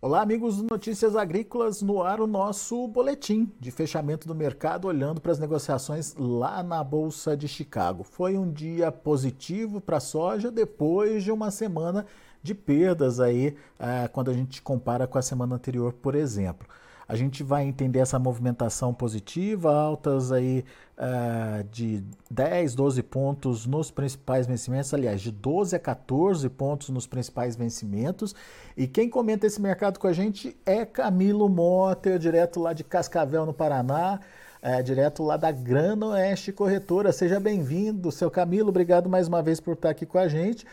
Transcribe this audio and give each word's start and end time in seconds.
Olá, 0.00 0.22
amigos 0.22 0.58
do 0.58 0.62
Notícias 0.62 1.16
Agrícolas, 1.16 1.82
no 1.82 2.00
ar 2.00 2.20
o 2.20 2.26
nosso 2.28 2.86
boletim 2.86 3.52
de 3.58 3.72
fechamento 3.72 4.28
do 4.28 4.34
mercado, 4.34 4.86
olhando 4.86 5.20
para 5.20 5.32
as 5.32 5.40
negociações 5.40 6.14
lá 6.16 6.62
na 6.62 6.84
Bolsa 6.84 7.36
de 7.36 7.48
Chicago. 7.48 8.04
Foi 8.04 8.38
um 8.38 8.48
dia 8.48 8.92
positivo 8.92 9.80
para 9.80 9.96
a 9.96 10.00
soja 10.00 10.52
depois 10.52 11.24
de 11.24 11.32
uma 11.32 11.50
semana 11.50 12.06
de 12.40 12.54
perdas 12.54 13.18
aí, 13.18 13.56
ah, 13.76 14.08
quando 14.12 14.30
a 14.30 14.34
gente 14.34 14.62
compara 14.62 15.04
com 15.04 15.18
a 15.18 15.22
semana 15.22 15.56
anterior, 15.56 15.92
por 15.92 16.14
exemplo. 16.14 16.68
A 17.08 17.16
gente 17.16 17.42
vai 17.42 17.64
entender 17.64 18.00
essa 18.00 18.18
movimentação 18.18 18.92
positiva, 18.92 19.74
altas 19.74 20.30
aí 20.30 20.62
uh, 20.98 21.64
de 21.70 22.04
10, 22.30 22.74
12 22.74 23.02
pontos 23.02 23.64
nos 23.64 23.90
principais 23.90 24.46
vencimentos, 24.46 24.92
aliás, 24.92 25.22
de 25.22 25.32
12 25.32 25.74
a 25.74 25.78
14 25.78 26.46
pontos 26.50 26.90
nos 26.90 27.06
principais 27.06 27.56
vencimentos. 27.56 28.34
E 28.76 28.86
quem 28.86 29.08
comenta 29.08 29.46
esse 29.46 29.58
mercado 29.58 29.98
com 29.98 30.06
a 30.06 30.12
gente 30.12 30.54
é 30.66 30.84
Camilo 30.84 31.48
Motter, 31.48 32.18
direto 32.18 32.60
lá 32.60 32.74
de 32.74 32.84
Cascavel, 32.84 33.46
no 33.46 33.54
Paraná. 33.54 34.20
É, 34.60 34.82
direto 34.82 35.22
lá 35.22 35.36
da 35.36 35.52
Grana 35.52 36.08
Oeste 36.08 36.52
Corretora. 36.52 37.12
Seja 37.12 37.40
bem-vindo, 37.40 38.10
seu 38.10 38.30
Camilo. 38.30 38.68
Obrigado 38.68 39.08
mais 39.08 39.28
uma 39.28 39.40
vez 39.40 39.60
por 39.60 39.74
estar 39.74 39.90
aqui 39.90 40.04
com 40.04 40.18
a 40.18 40.26
gente. 40.28 40.66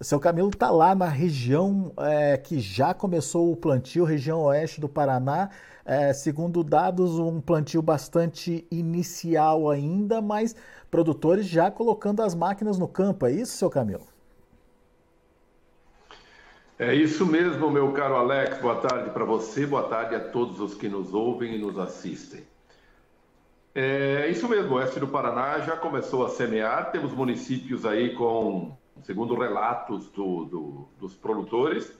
Seu 0.00 0.18
Camilo 0.18 0.48
está 0.48 0.70
lá 0.70 0.94
na 0.94 1.06
região 1.06 1.92
é, 1.98 2.36
que 2.36 2.58
já 2.58 2.92
começou 2.92 3.52
o 3.52 3.56
plantio, 3.56 4.04
região 4.04 4.42
oeste 4.42 4.80
do 4.80 4.88
Paraná. 4.88 5.50
É, 5.84 6.12
segundo 6.12 6.62
dados, 6.62 7.18
um 7.18 7.40
plantio 7.40 7.82
bastante 7.82 8.66
inicial 8.70 9.68
ainda, 9.70 10.20
mas 10.20 10.54
produtores 10.90 11.46
já 11.46 11.70
colocando 11.70 12.22
as 12.22 12.34
máquinas 12.34 12.78
no 12.78 12.88
campo. 12.88 13.26
É 13.26 13.32
isso, 13.32 13.56
seu 13.56 13.70
Camilo? 13.70 14.06
É 16.78 16.94
isso 16.94 17.24
mesmo, 17.24 17.70
meu 17.70 17.92
caro 17.92 18.16
Alex. 18.16 18.58
Boa 18.58 18.76
tarde 18.76 19.10
para 19.10 19.24
você, 19.24 19.64
boa 19.66 19.84
tarde 19.84 20.16
a 20.16 20.20
todos 20.20 20.58
os 20.60 20.74
que 20.74 20.88
nos 20.88 21.14
ouvem 21.14 21.54
e 21.54 21.58
nos 21.58 21.78
assistem. 21.78 22.42
É 23.74 24.28
isso 24.28 24.48
mesmo, 24.48 24.72
o 24.72 24.74
oeste 24.74 24.98
do 25.00 25.06
Paraná 25.08 25.60
já 25.60 25.76
começou 25.76 26.26
a 26.26 26.28
semear. 26.28 26.90
Temos 26.90 27.12
municípios 27.12 27.86
aí 27.86 28.14
com 28.14 28.76
segundo 29.02 29.34
relatos 29.34 30.08
do, 30.10 30.44
do, 30.44 30.88
dos 30.98 31.14
produtores, 31.14 31.92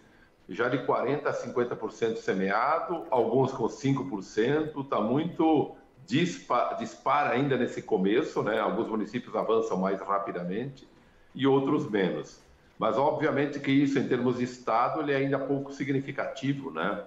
já 0.48 0.68
de 0.68 0.78
40% 0.78 1.26
a 1.26 1.32
50% 1.32 2.16
semeado, 2.16 3.06
alguns 3.10 3.52
com 3.52 3.64
5%, 3.64 4.84
está 4.84 5.00
muito 5.00 5.74
dispara, 6.06 6.76
dispara 6.76 7.30
ainda 7.30 7.56
nesse 7.56 7.82
começo, 7.82 8.42
né? 8.42 8.58
alguns 8.58 8.88
municípios 8.88 9.34
avançam 9.34 9.78
mais 9.78 10.00
rapidamente 10.00 10.88
e 11.34 11.46
outros 11.46 11.88
menos. 11.88 12.40
Mas, 12.78 12.96
obviamente, 12.96 13.60
que 13.60 13.70
isso, 13.70 13.98
em 13.98 14.08
termos 14.08 14.38
de 14.38 14.44
estado, 14.44 15.00
ele 15.00 15.12
é 15.12 15.16
ainda 15.16 15.38
pouco 15.38 15.72
significativo, 15.72 16.70
né? 16.70 17.04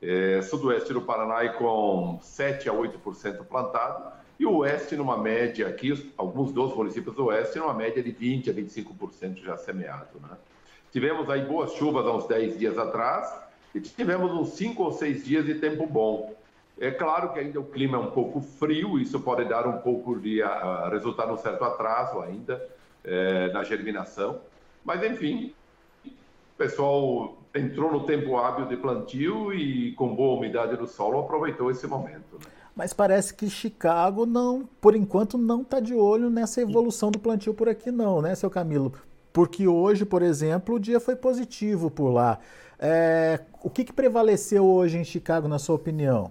É, 0.00 0.42
sudoeste 0.42 0.92
do 0.92 1.02
Paraná 1.02 1.48
com 1.54 2.18
7 2.22 2.68
a 2.68 2.72
8% 2.72 3.44
plantado, 3.44 4.12
e 4.38 4.46
o 4.46 4.58
oeste, 4.58 4.96
numa 4.96 5.16
média 5.16 5.66
aqui, 5.66 6.12
alguns 6.16 6.52
dos 6.52 6.74
municípios 6.74 7.14
do 7.16 7.26
oeste, 7.26 7.58
numa 7.58 7.74
média 7.74 8.02
de 8.02 8.12
20% 8.12 8.48
a 8.48 8.52
25% 8.52 9.42
já 9.42 9.56
semeado. 9.56 10.20
Né? 10.22 10.36
Tivemos 10.92 11.28
aí 11.28 11.44
boas 11.44 11.72
chuvas 11.72 12.06
há 12.06 12.12
uns 12.14 12.26
10 12.26 12.58
dias 12.58 12.78
atrás 12.78 13.34
e 13.74 13.80
tivemos 13.80 14.32
uns 14.32 14.50
5 14.50 14.80
ou 14.82 14.92
6 14.92 15.24
dias 15.24 15.44
de 15.44 15.56
tempo 15.56 15.86
bom. 15.86 16.34
É 16.80 16.92
claro 16.92 17.32
que 17.32 17.40
ainda 17.40 17.58
o 17.58 17.64
clima 17.64 17.96
é 17.96 18.00
um 18.00 18.12
pouco 18.12 18.40
frio, 18.40 19.00
isso 19.00 19.18
pode 19.18 19.44
dar 19.44 19.66
um 19.66 19.78
pouco 19.78 20.16
de 20.18 20.40
uh, 20.40 20.88
resultar 20.90 21.26
num 21.26 21.36
certo 21.36 21.64
atraso 21.64 22.20
ainda 22.20 22.64
uh, 23.04 23.52
na 23.52 23.64
germinação, 23.64 24.40
mas 24.84 25.02
enfim, 25.02 25.52
o 26.06 26.56
pessoal 26.56 27.36
entrou 27.52 27.90
no 27.90 28.06
tempo 28.06 28.36
hábil 28.36 28.66
de 28.66 28.76
plantio 28.76 29.52
e 29.52 29.90
com 29.92 30.14
boa 30.14 30.38
umidade 30.38 30.76
do 30.76 30.86
solo 30.86 31.18
aproveitou 31.18 31.68
esse 31.68 31.86
momento. 31.88 32.34
Né? 32.34 32.57
Mas 32.78 32.92
parece 32.92 33.34
que 33.34 33.50
Chicago 33.50 34.24
não, 34.24 34.64
por 34.80 34.94
enquanto, 34.94 35.36
não 35.36 35.62
está 35.62 35.80
de 35.80 35.96
olho 35.96 36.30
nessa 36.30 36.60
evolução 36.60 37.10
do 37.10 37.18
plantio 37.18 37.52
por 37.52 37.68
aqui 37.68 37.90
não, 37.90 38.22
né, 38.22 38.36
seu 38.36 38.48
Camilo? 38.48 38.92
Porque 39.32 39.66
hoje, 39.66 40.04
por 40.04 40.22
exemplo, 40.22 40.76
o 40.76 40.78
dia 40.78 41.00
foi 41.00 41.16
positivo 41.16 41.90
por 41.90 42.10
lá. 42.10 42.38
É, 42.78 43.40
o 43.64 43.68
que, 43.68 43.82
que 43.84 43.92
prevaleceu 43.92 44.64
hoje 44.64 44.96
em 44.96 45.02
Chicago, 45.02 45.48
na 45.48 45.58
sua 45.58 45.74
opinião? 45.74 46.30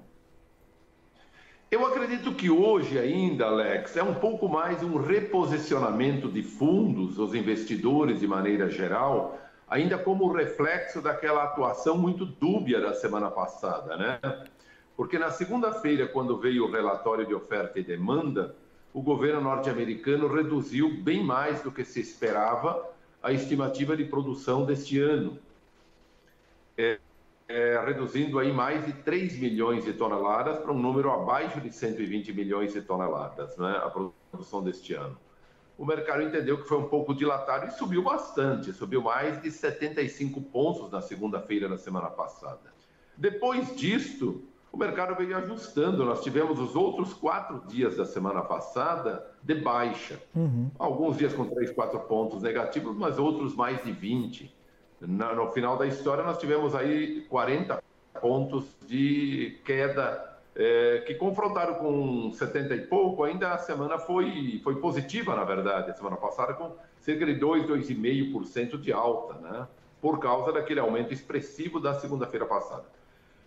Eu 1.69 1.85
acredito 1.85 2.33
que 2.33 2.49
hoje 2.49 2.97
ainda, 2.97 3.47
Alex, 3.47 3.97
é 3.97 4.03
um 4.03 4.15
pouco 4.15 4.47
mais 4.47 4.81
um 4.81 4.95
reposicionamento 4.95 6.31
de 6.31 6.43
fundos, 6.43 7.19
os 7.19 7.35
investidores 7.35 8.21
de 8.21 8.27
maneira 8.27 8.69
geral, 8.69 9.37
ainda 9.67 9.97
como 9.97 10.31
reflexo 10.31 11.01
daquela 11.01 11.43
atuação 11.43 11.97
muito 11.97 12.25
dúbia 12.25 12.79
da 12.79 12.93
semana 12.93 13.29
passada, 13.29 13.97
né? 13.97 14.19
Porque 14.97 15.19
na 15.19 15.29
segunda-feira, 15.29 16.07
quando 16.07 16.39
veio 16.39 16.65
o 16.65 16.71
relatório 16.71 17.23
de 17.23 17.35
oferta 17.35 17.79
e 17.79 17.83
demanda, 17.83 18.55
o 18.91 18.99
governo 18.99 19.39
norte-americano 19.39 20.27
reduziu 20.27 20.89
bem 21.03 21.23
mais 21.23 21.61
do 21.61 21.71
que 21.71 21.85
se 21.85 22.01
esperava 22.01 22.83
a 23.21 23.31
estimativa 23.31 23.95
de 23.95 24.03
produção 24.05 24.65
deste 24.65 24.99
ano, 24.99 25.37
é, 26.75 26.97
é, 27.47 27.79
reduzindo 27.85 28.39
aí 28.39 28.51
mais 28.51 28.87
de 28.87 28.93
3 28.93 29.37
milhões 29.37 29.85
de 29.85 29.93
toneladas 29.93 30.57
para 30.57 30.71
um 30.71 30.79
número 30.79 31.11
abaixo 31.11 31.61
de 31.61 31.71
120 31.71 32.33
milhões 32.33 32.73
de 32.73 32.81
toneladas, 32.81 33.55
né, 33.55 33.79
a 33.83 33.89
produção 33.89 34.63
deste 34.63 34.95
ano. 34.95 35.17
O 35.77 35.85
mercado 35.85 36.23
entendeu 36.23 36.57
que 36.57 36.67
foi 36.67 36.79
um 36.79 36.87
pouco 36.89 37.13
dilatado 37.13 37.67
e 37.67 37.71
subiu 37.71 38.01
bastante, 38.01 38.73
subiu 38.73 39.03
mais 39.03 39.39
de 39.43 39.51
75 39.51 40.41
pontos 40.41 40.91
na 40.91 41.01
segunda-feira 41.01 41.69
da 41.69 41.77
semana 41.77 42.09
passada. 42.09 42.73
Depois 43.15 43.75
disto, 43.75 44.46
o 44.71 44.77
mercado 44.77 45.15
veio 45.15 45.37
ajustando. 45.37 46.05
Nós 46.05 46.23
tivemos 46.23 46.59
os 46.59 46.75
outros 46.75 47.13
quatro 47.13 47.61
dias 47.67 47.97
da 47.97 48.05
semana 48.05 48.41
passada 48.41 49.25
de 49.41 49.55
baixa. 49.55 50.19
Uhum. 50.35 50.69
Alguns 50.77 51.17
dias 51.17 51.33
com 51.33 51.45
três, 51.45 51.71
quatro 51.71 51.99
pontos 52.01 52.41
negativos, 52.41 52.95
mas 52.95 53.17
outros 53.17 53.55
mais 53.55 53.83
de 53.83 53.91
20. 53.91 54.55
No 54.99 55.51
final 55.51 55.77
da 55.77 55.85
história, 55.85 56.23
nós 56.23 56.37
tivemos 56.37 56.73
aí 56.73 57.21
40 57.29 57.83
pontos 58.19 58.65
de 58.87 59.59
queda 59.63 60.37
é, 60.55 61.03
que 61.05 61.13
confrontaram 61.13 61.75
com 61.75 62.31
70 62.31 62.75
e 62.75 62.81
pouco. 62.87 63.23
Ainda 63.23 63.53
a 63.53 63.57
semana 63.59 63.99
foi, 63.99 64.59
foi 64.63 64.77
positiva, 64.77 65.35
na 65.35 65.43
verdade, 65.43 65.91
a 65.91 65.93
semana 65.93 66.17
passada, 66.17 66.53
com 66.53 66.75
cerca 66.99 67.25
de 67.25 67.35
2, 67.35 67.67
2,5% 67.67 68.79
de 68.79 68.91
alta, 68.91 69.35
né? 69.35 69.67
por 70.01 70.19
causa 70.19 70.51
daquele 70.51 70.79
aumento 70.79 71.13
expressivo 71.13 71.79
da 71.79 71.93
segunda-feira 71.93 72.45
passada. 72.45 72.85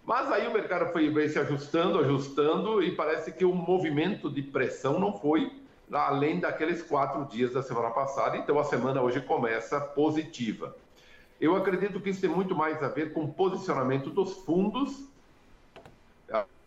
Mas 0.04 0.30
aí 0.32 0.46
o 0.48 0.52
mercado 0.52 0.92
foi 0.92 1.28
se 1.28 1.38
ajustando, 1.38 1.98
ajustando, 1.98 2.82
e 2.82 2.94
parece 2.96 3.32
que 3.32 3.44
o 3.44 3.54
movimento 3.54 4.30
de 4.30 4.42
pressão 4.42 4.98
não 4.98 5.12
foi 5.12 5.60
além 5.92 6.38
daqueles 6.40 6.82
quatro 6.82 7.24
dias 7.24 7.52
da 7.52 7.62
semana 7.62 7.90
passada, 7.90 8.36
então 8.36 8.58
a 8.58 8.64
semana 8.64 9.02
hoje 9.02 9.20
começa 9.20 9.80
positiva. 9.80 10.74
Eu 11.40 11.56
acredito 11.56 12.00
que 12.00 12.10
isso 12.10 12.20
tem 12.20 12.30
muito 12.30 12.54
mais 12.54 12.82
a 12.82 12.88
ver 12.88 13.12
com 13.12 13.26
posicionamento 13.30 14.10
dos 14.10 14.34
fundos, 14.44 15.08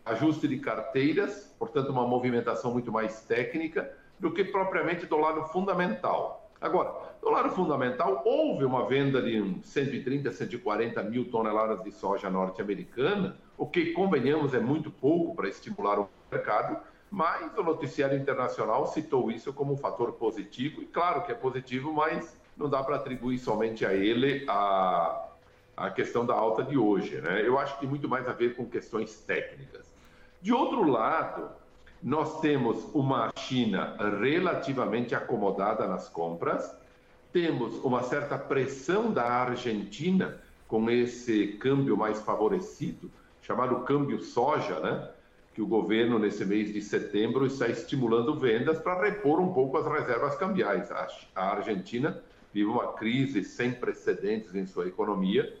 ajuste 0.04 0.46
de 0.46 0.58
carteiras, 0.58 1.54
portanto, 1.58 1.88
uma 1.90 2.06
movimentação 2.06 2.70
muito 2.72 2.92
mais 2.92 3.22
técnica, 3.22 3.96
do 4.18 4.30
que 4.30 4.44
propriamente 4.44 5.06
do 5.06 5.16
lado 5.16 5.44
fundamental. 5.44 6.50
Agora, 6.60 7.13
do 7.24 7.30
lado 7.30 7.48
fundamental, 7.50 8.22
houve 8.22 8.66
uma 8.66 8.86
venda 8.86 9.22
de 9.22 9.56
130, 9.62 10.30
140 10.30 11.02
mil 11.04 11.24
toneladas 11.30 11.82
de 11.82 11.90
soja 11.90 12.28
norte-americana, 12.28 13.38
o 13.56 13.66
que, 13.66 13.92
convenhamos, 13.92 14.52
é 14.52 14.60
muito 14.60 14.90
pouco 14.90 15.34
para 15.34 15.48
estimular 15.48 15.98
o 15.98 16.10
mercado, 16.30 16.76
mas 17.10 17.56
o 17.56 17.62
noticiário 17.62 18.18
internacional 18.18 18.86
citou 18.88 19.30
isso 19.30 19.54
como 19.54 19.72
um 19.72 19.76
fator 19.76 20.12
positivo, 20.12 20.82
e 20.82 20.84
claro 20.84 21.22
que 21.22 21.32
é 21.32 21.34
positivo, 21.34 21.94
mas 21.94 22.38
não 22.54 22.68
dá 22.68 22.82
para 22.82 22.96
atribuir 22.96 23.38
somente 23.38 23.86
a 23.86 23.94
ele 23.94 24.44
a, 24.46 25.28
a 25.74 25.90
questão 25.90 26.26
da 26.26 26.34
alta 26.34 26.62
de 26.62 26.76
hoje. 26.76 27.22
Né? 27.22 27.40
Eu 27.42 27.58
acho 27.58 27.72
que 27.74 27.80
tem 27.80 27.88
muito 27.88 28.06
mais 28.06 28.28
a 28.28 28.34
ver 28.34 28.54
com 28.54 28.66
questões 28.66 29.20
técnicas. 29.20 29.90
De 30.42 30.52
outro 30.52 30.86
lado, 30.86 31.48
nós 32.02 32.38
temos 32.42 32.84
uma 32.92 33.32
China 33.34 33.96
relativamente 34.20 35.14
acomodada 35.14 35.86
nas 35.86 36.06
compras, 36.06 36.83
temos 37.34 37.74
uma 37.84 38.04
certa 38.04 38.38
pressão 38.38 39.12
da 39.12 39.24
Argentina 39.24 40.40
com 40.68 40.88
esse 40.88 41.48
câmbio 41.58 41.96
mais 41.96 42.20
favorecido, 42.20 43.10
chamado 43.42 43.80
câmbio 43.80 44.20
soja, 44.20 44.78
né? 44.78 45.10
que 45.52 45.60
o 45.60 45.66
governo, 45.66 46.16
nesse 46.16 46.44
mês 46.44 46.72
de 46.72 46.80
setembro, 46.80 47.44
está 47.44 47.66
estimulando 47.66 48.38
vendas 48.38 48.78
para 48.78 49.02
repor 49.02 49.40
um 49.40 49.52
pouco 49.52 49.76
as 49.76 49.84
reservas 49.84 50.36
cambiais. 50.36 50.92
A 51.34 51.56
Argentina 51.56 52.22
vive 52.52 52.68
uma 52.68 52.92
crise 52.92 53.42
sem 53.42 53.72
precedentes 53.72 54.54
em 54.54 54.64
sua 54.64 54.86
economia 54.86 55.56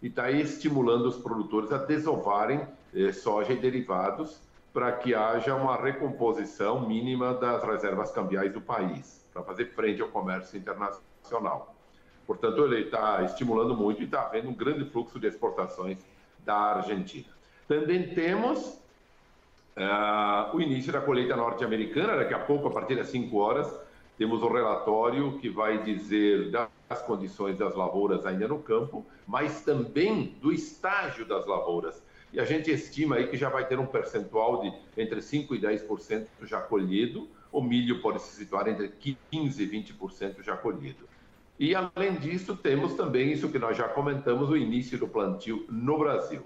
e 0.00 0.06
está 0.06 0.30
estimulando 0.30 1.04
os 1.04 1.18
produtores 1.18 1.70
a 1.70 1.76
desovarem 1.76 2.66
eh, 2.94 3.12
soja 3.12 3.52
e 3.52 3.56
derivados 3.56 4.40
para 4.72 4.90
que 4.92 5.14
haja 5.14 5.54
uma 5.54 5.76
recomposição 5.76 6.88
mínima 6.88 7.34
das 7.34 7.62
reservas 7.62 8.10
cambiais 8.10 8.54
do 8.54 8.60
país, 8.62 9.22
para 9.34 9.42
fazer 9.42 9.66
frente 9.66 10.00
ao 10.00 10.08
comércio 10.08 10.58
internacional. 10.58 11.09
Portanto, 12.26 12.64
ele 12.64 12.84
está 12.84 13.22
estimulando 13.24 13.76
muito 13.76 14.02
e 14.02 14.04
está 14.04 14.22
havendo 14.22 14.48
um 14.48 14.54
grande 14.54 14.84
fluxo 14.84 15.18
de 15.18 15.26
exportações 15.26 15.98
da 16.44 16.54
Argentina. 16.54 17.28
Também 17.66 18.14
temos 18.14 18.80
uh, 19.76 20.54
o 20.56 20.60
início 20.60 20.92
da 20.92 21.00
colheita 21.00 21.36
norte-americana, 21.36 22.16
daqui 22.16 22.34
a 22.34 22.38
pouco, 22.38 22.68
a 22.68 22.70
partir 22.70 22.96
das 22.96 23.08
5 23.08 23.36
horas, 23.36 23.72
temos 24.16 24.42
o 24.42 24.46
um 24.46 24.52
relatório 24.52 25.38
que 25.38 25.48
vai 25.48 25.82
dizer 25.82 26.50
das 26.50 27.02
condições 27.02 27.56
das 27.56 27.74
lavouras 27.74 28.26
ainda 28.26 28.46
no 28.46 28.58
campo, 28.58 29.04
mas 29.26 29.62
também 29.62 30.36
do 30.40 30.52
estágio 30.52 31.24
das 31.24 31.46
lavouras. 31.46 32.02
E 32.32 32.38
a 32.38 32.44
gente 32.44 32.70
estima 32.70 33.16
aí 33.16 33.26
que 33.26 33.36
já 33.36 33.48
vai 33.48 33.66
ter 33.66 33.78
um 33.78 33.86
percentual 33.86 34.60
de 34.60 34.72
entre 34.96 35.20
5% 35.20 35.52
e 35.52 35.58
10% 35.58 36.26
já 36.42 36.60
colhido, 36.60 37.28
o 37.50 37.60
milho 37.60 38.00
pode 38.00 38.20
se 38.22 38.36
situar 38.36 38.68
entre 38.68 38.88
15% 38.88 39.58
e 39.58 39.66
20% 39.66 40.42
já 40.42 40.56
colhido. 40.56 41.08
E, 41.60 41.74
além 41.74 42.14
disso, 42.14 42.56
temos 42.56 42.94
também 42.94 43.32
isso 43.32 43.50
que 43.50 43.58
nós 43.58 43.76
já 43.76 43.86
comentamos, 43.86 44.48
o 44.48 44.56
início 44.56 44.98
do 44.98 45.06
plantio 45.06 45.66
no 45.68 45.98
Brasil. 45.98 46.40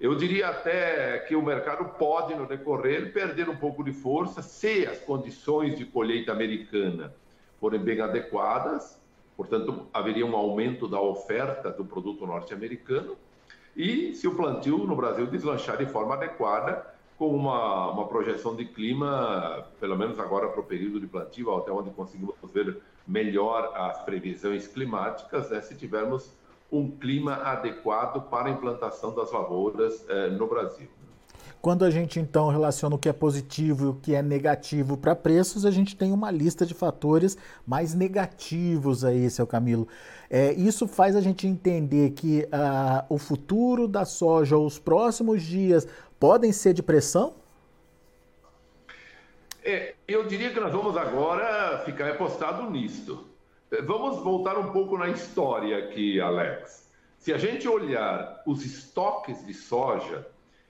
Eu 0.00 0.14
diria 0.14 0.50
até 0.50 1.18
que 1.18 1.34
o 1.34 1.42
mercado 1.42 1.84
pode, 1.98 2.32
no 2.32 2.46
decorrer, 2.46 3.12
perder 3.12 3.48
um 3.48 3.56
pouco 3.56 3.82
de 3.82 3.92
força 3.92 4.42
se 4.42 4.86
as 4.86 5.00
condições 5.00 5.76
de 5.76 5.84
colheita 5.84 6.30
americana 6.30 7.12
forem 7.58 7.80
bem 7.80 8.00
adequadas, 8.00 9.02
portanto, 9.36 9.88
haveria 9.92 10.24
um 10.24 10.36
aumento 10.36 10.86
da 10.86 11.00
oferta 11.00 11.72
do 11.72 11.84
produto 11.84 12.24
norte-americano, 12.24 13.16
e 13.74 14.14
se 14.14 14.28
o 14.28 14.36
plantio 14.36 14.78
no 14.78 14.94
Brasil 14.94 15.26
deslanchar 15.26 15.76
de 15.76 15.86
forma 15.86 16.14
adequada, 16.14 16.86
com 17.18 17.34
uma, 17.34 17.90
uma 17.90 18.06
projeção 18.06 18.54
de 18.54 18.64
clima, 18.64 19.66
pelo 19.80 19.96
menos 19.96 20.20
agora 20.20 20.46
para 20.46 20.60
o 20.60 20.64
período 20.64 21.00
de 21.00 21.08
plantio, 21.08 21.52
até 21.52 21.72
onde 21.72 21.90
conseguimos 21.90 22.36
ver 22.54 22.80
melhor 23.06 23.72
as 23.74 24.02
previsões 24.02 24.66
climáticas, 24.66 25.50
né, 25.50 25.60
se 25.60 25.74
tivermos 25.74 26.32
um 26.70 26.90
clima 26.90 27.34
adequado 27.34 28.28
para 28.28 28.48
a 28.48 28.50
implantação 28.50 29.14
das 29.14 29.30
lavouras 29.30 30.04
eh, 30.08 30.30
no 30.30 30.48
Brasil. 30.48 30.88
Quando 31.62 31.84
a 31.84 31.90
gente 31.90 32.20
então 32.20 32.48
relaciona 32.48 32.94
o 32.94 32.98
que 32.98 33.08
é 33.08 33.12
positivo 33.12 33.84
e 33.84 33.88
o 33.88 33.94
que 33.94 34.14
é 34.14 34.22
negativo 34.22 34.96
para 34.96 35.16
preços, 35.16 35.64
a 35.64 35.70
gente 35.70 35.96
tem 35.96 36.12
uma 36.12 36.30
lista 36.30 36.64
de 36.64 36.74
fatores 36.74 37.36
mais 37.66 37.94
negativos 37.94 39.04
aí, 39.04 39.28
seu 39.30 39.46
Camilo. 39.46 39.88
É, 40.30 40.52
isso 40.52 40.86
faz 40.86 41.16
a 41.16 41.20
gente 41.20 41.46
entender 41.46 42.10
que 42.10 42.42
uh, 42.44 43.04
o 43.08 43.18
futuro 43.18 43.88
da 43.88 44.04
soja, 44.04 44.56
os 44.56 44.78
próximos 44.78 45.42
dias, 45.42 45.88
podem 46.20 46.52
ser 46.52 46.72
de 46.72 46.82
pressão? 46.82 47.34
É, 49.68 49.96
eu 50.06 50.24
diria 50.28 50.50
que 50.50 50.60
nós 50.60 50.72
vamos 50.72 50.96
agora 50.96 51.82
ficar 51.84 52.08
apostado 52.08 52.70
nisto. 52.70 53.26
Vamos 53.82 54.22
voltar 54.22 54.56
um 54.56 54.70
pouco 54.70 54.96
na 54.96 55.08
história 55.08 55.76
aqui, 55.78 56.20
Alex. 56.20 56.88
Se 57.18 57.32
a 57.32 57.36
gente 57.36 57.66
olhar 57.66 58.44
os 58.46 58.64
estoques 58.64 59.44
de 59.44 59.52
soja, 59.52 60.24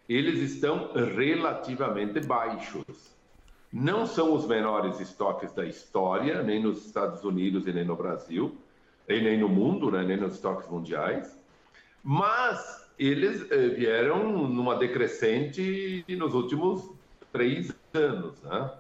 eles 0.09 0.41
estão 0.41 0.93
relativamente 0.95 2.21
baixos. 2.21 3.15
Não 3.71 4.07
são 4.07 4.33
os 4.33 4.47
menores 4.47 4.99
estoques 4.99 5.53
da 5.53 5.67
história, 5.67 6.43
nem 6.43 6.63
nos 6.63 6.87
Estados 6.87 7.23
Unidos 7.23 7.67
e 7.67 7.75
nem 7.75 7.85
no 7.85 7.97
Brasil, 7.97 8.57
e 9.07 9.21
nem 9.21 9.39
no 9.39 9.49
mundo, 9.51 9.91
né, 9.91 10.05
nem 10.05 10.17
nos 10.17 10.37
estoques 10.37 10.71
mundiais, 10.71 11.39
mas 12.03 12.91
eles 12.99 13.51
eh, 13.51 13.69
vieram 13.69 14.49
numa 14.49 14.75
decrescente 14.77 16.03
nos 16.09 16.33
últimos 16.33 16.91
três 17.31 17.71
anos. 17.93 18.41
Né? 18.43 18.71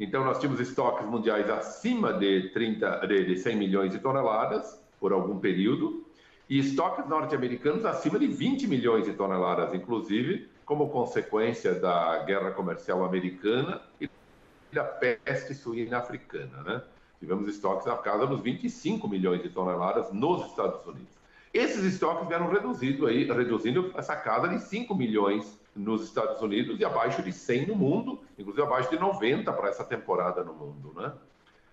Então, 0.00 0.24
nós 0.24 0.38
tínhamos 0.38 0.58
estoques 0.60 1.06
mundiais 1.06 1.50
acima 1.50 2.10
de, 2.14 2.48
30, 2.54 3.06
de 3.06 3.36
100 3.36 3.56
milhões 3.56 3.92
de 3.92 3.98
toneladas 3.98 4.82
por 4.98 5.12
algum 5.12 5.38
período, 5.38 6.06
e 6.48 6.58
estoques 6.58 7.06
norte-americanos 7.06 7.84
acima 7.84 8.18
de 8.18 8.26
20 8.26 8.66
milhões 8.66 9.04
de 9.04 9.12
toneladas, 9.12 9.74
inclusive, 9.74 10.48
como 10.64 10.88
consequência 10.88 11.74
da 11.74 12.24
guerra 12.24 12.50
comercial 12.52 13.04
americana 13.04 13.82
e 14.00 14.08
da 14.72 14.84
peste 14.84 15.54
suína 15.54 15.98
africana. 15.98 16.62
Né? 16.62 16.82
Tivemos 17.18 17.46
estoques 17.48 17.86
na 17.86 17.96
casa 17.98 18.26
dos 18.26 18.40
25 18.40 19.06
milhões 19.06 19.42
de 19.42 19.50
toneladas 19.50 20.10
nos 20.12 20.46
Estados 20.46 20.84
Unidos. 20.86 21.19
Esses 21.52 21.82
estoques 21.84 22.28
vieram 22.28 22.48
reduzindo, 22.48 23.06
aí, 23.06 23.24
reduzindo 23.24 23.92
essa 23.96 24.14
casa 24.14 24.48
de 24.48 24.60
5 24.60 24.94
milhões 24.94 25.58
nos 25.74 26.04
Estados 26.04 26.40
Unidos 26.40 26.78
e 26.78 26.84
abaixo 26.84 27.22
de 27.22 27.32
100 27.32 27.66
no 27.66 27.74
mundo, 27.74 28.20
inclusive 28.38 28.64
abaixo 28.64 28.90
de 28.90 28.98
90 28.98 29.52
para 29.52 29.68
essa 29.68 29.84
temporada 29.84 30.44
no 30.44 30.54
mundo. 30.54 30.92
Né? 30.94 31.12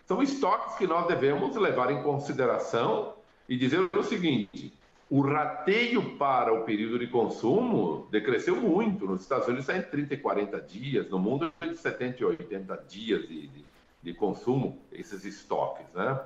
São 0.05 0.21
estoques 0.21 0.75
que 0.77 0.87
nós 0.87 1.05
devemos 1.07 1.55
levar 1.55 1.91
em 1.91 2.01
consideração 2.01 3.13
e 3.47 3.55
dizer 3.55 3.87
o 3.93 4.03
seguinte: 4.03 4.73
o 5.09 5.21
rateio 5.21 6.17
para 6.17 6.51
o 6.53 6.63
período 6.63 6.97
de 6.97 7.07
consumo 7.07 8.07
decresceu 8.09 8.55
muito. 8.55 9.05
Nos 9.05 9.21
Estados 9.21 9.47
Unidos 9.47 9.69
está 9.69 9.77
em 9.77 9.89
30 9.89 10.13
e 10.15 10.17
40 10.17 10.61
dias, 10.61 11.09
no 11.09 11.19
mundo 11.19 11.53
é 11.61 11.67
de 11.67 11.77
70 11.77 12.21
e 12.21 12.25
80 12.25 12.85
dias 12.89 13.27
de, 13.27 13.47
de, 13.47 13.65
de 14.01 14.13
consumo, 14.13 14.79
esses 14.91 15.23
estoques, 15.23 15.85
né? 15.93 16.19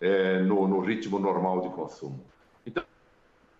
É, 0.00 0.42
no, 0.42 0.68
no 0.68 0.80
ritmo 0.80 1.18
normal 1.18 1.62
de 1.62 1.70
consumo. 1.70 2.20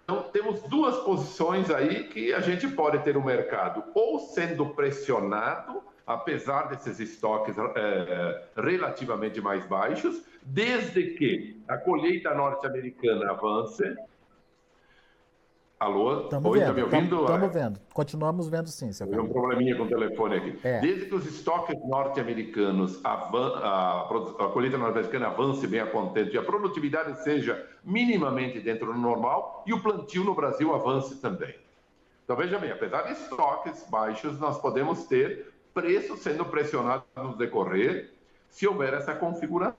Então, 0.05 0.23
temos 0.33 0.61
duas 0.65 0.99
posições 0.99 1.71
aí 1.71 2.05
que 2.05 2.33
a 2.35 2.41
gente 2.41 2.69
pode 2.69 2.99
ter 2.99 3.17
o 3.17 3.21
um 3.21 3.25
mercado 3.25 3.83
ou 3.95 4.19
sendo 4.19 4.67
pressionado, 4.67 5.83
apesar 6.07 6.69
desses 6.69 7.01
estoques 7.01 7.57
é, 7.59 8.43
relativamente 8.55 9.41
mais 9.41 9.65
baixos, 9.65 10.23
desde 10.43 11.15
que 11.15 11.59
a 11.67 11.79
colheita 11.79 12.35
norte-americana 12.35 13.31
avance 13.31 13.83
Alô? 15.85 16.23
Estamos 16.23 16.51
Oi, 16.51 16.61
tá 16.61 16.73
vendo. 16.73 16.89
Tá 16.89 16.97
me 16.97 17.03
ouvindo? 17.03 17.21
Estamos 17.21 17.53
vendo. 17.53 17.81
Continuamos 17.93 18.49
vendo 18.49 18.69
sim, 18.71 18.91
seu 18.91 19.07
Tem 19.07 19.21
um 19.21 19.29
probleminha 19.29 19.77
com 19.77 19.83
o 19.83 19.87
telefone 19.87 20.37
aqui. 20.37 20.59
É. 20.67 20.81
Desde 20.81 21.05
que 21.05 21.15
os 21.15 21.27
estoques 21.27 21.77
norte-americanos, 21.87 23.05
a, 23.05 23.13
a, 23.13 24.01
a 24.01 24.49
colheita 24.51 24.79
norte-americana 24.79 25.27
avance 25.27 25.67
bem 25.67 25.81
a 25.81 25.87
contento 25.87 26.35
e 26.35 26.39
a 26.39 26.43
produtividade 26.43 27.23
seja 27.23 27.69
minimamente 27.85 28.61
dentro 28.61 28.95
do 28.95 28.99
normal 28.99 29.63
e 29.67 29.75
o 29.75 29.83
plantio 29.83 30.25
no 30.25 30.35
Brasil 30.35 30.75
avance 30.75 31.17
também. 31.17 31.55
Então, 32.25 32.35
veja 32.35 32.59
bem, 32.59 32.73
apesar 32.73 33.03
de 33.03 33.13
estoques 33.13 33.87
baixos, 33.91 34.41
nós 34.41 34.59
podemos 34.59 35.05
ter 35.05 35.53
preços 35.75 36.21
sendo 36.21 36.47
pressionados 36.47 37.05
no 37.15 37.37
decorrer 37.37 38.11
se 38.49 38.67
houver 38.67 38.95
essa 38.95 39.15
configuração. 39.15 39.77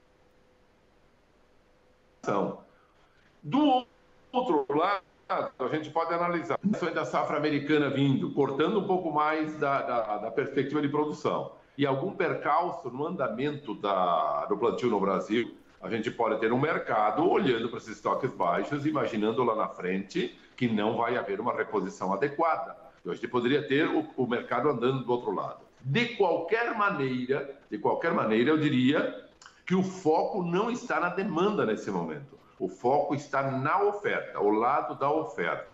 Do 3.42 3.88
outro 4.32 4.66
lado, 4.70 5.04
a 5.28 5.68
gente 5.72 5.90
pode 5.90 6.14
analisar 6.14 6.60
a 6.62 6.90
da 6.92 7.06
safra 7.06 7.38
americana 7.38 7.90
vindo, 7.90 8.32
cortando 8.34 8.80
um 8.80 8.88
pouco 8.88 9.12
mais 9.12 9.58
da, 9.58 9.82
da, 9.82 10.18
da, 10.18 10.32
perspectiva 10.32 10.82
de 10.82 10.88
produção, 10.88 11.54
e 11.78 11.86
algum 11.86 12.12
percalço 12.12 12.90
no 12.90 13.08
andamento 13.08 13.74
da, 13.76 14.46
do 14.46 14.56
plantio 14.56 14.90
no 14.90 15.00
Brasil, 15.00 15.58
a 15.82 15.90
gente 15.90 16.10
pode 16.12 16.40
ter 16.40 16.54
um 16.54 16.60
mercado 16.60 17.28
olhando 17.28 17.70
para 17.70 17.78
esses 17.78 17.96
estoques 17.96 18.32
baixos, 18.34 18.86
imaginando 18.86 19.44
lá 19.44 19.56
na 19.56 19.68
frente 19.68 20.38
que 20.56 20.68
não 20.68 20.96
vai 20.96 21.18
haver 21.18 21.40
uma 21.40 21.54
reposição 21.54 22.14
adequada. 22.14 22.76
Então, 23.02 23.12
a 23.12 23.16
gente 23.16 23.28
poderia 23.28 23.68
ter 23.68 23.88
o, 23.88 24.08
o 24.16 24.28
mercado 24.28 24.70
andando 24.70 25.04
do 25.04 25.12
outro 25.12 25.32
lado. 25.32 25.66
De 25.82 26.16
qualquer 26.16 26.76
maneira, 26.76 27.56
de 27.70 27.78
qualquer 27.78 28.14
maneira, 28.14 28.52
eu 28.52 28.58
diria 28.58 29.25
que 29.66 29.74
o 29.74 29.84
foco 29.84 30.44
não 30.44 30.70
está 30.70 31.00
na 31.00 31.10
demanda 31.10 31.66
nesse 31.66 31.90
momento. 31.90 32.38
O 32.60 32.70
foco 32.70 33.16
está 33.16 33.52
na 33.52 33.82
oferta, 33.84 34.38
ao 34.38 34.50
lado 34.50 34.96
da 34.96 35.10
oferta. 35.10 35.68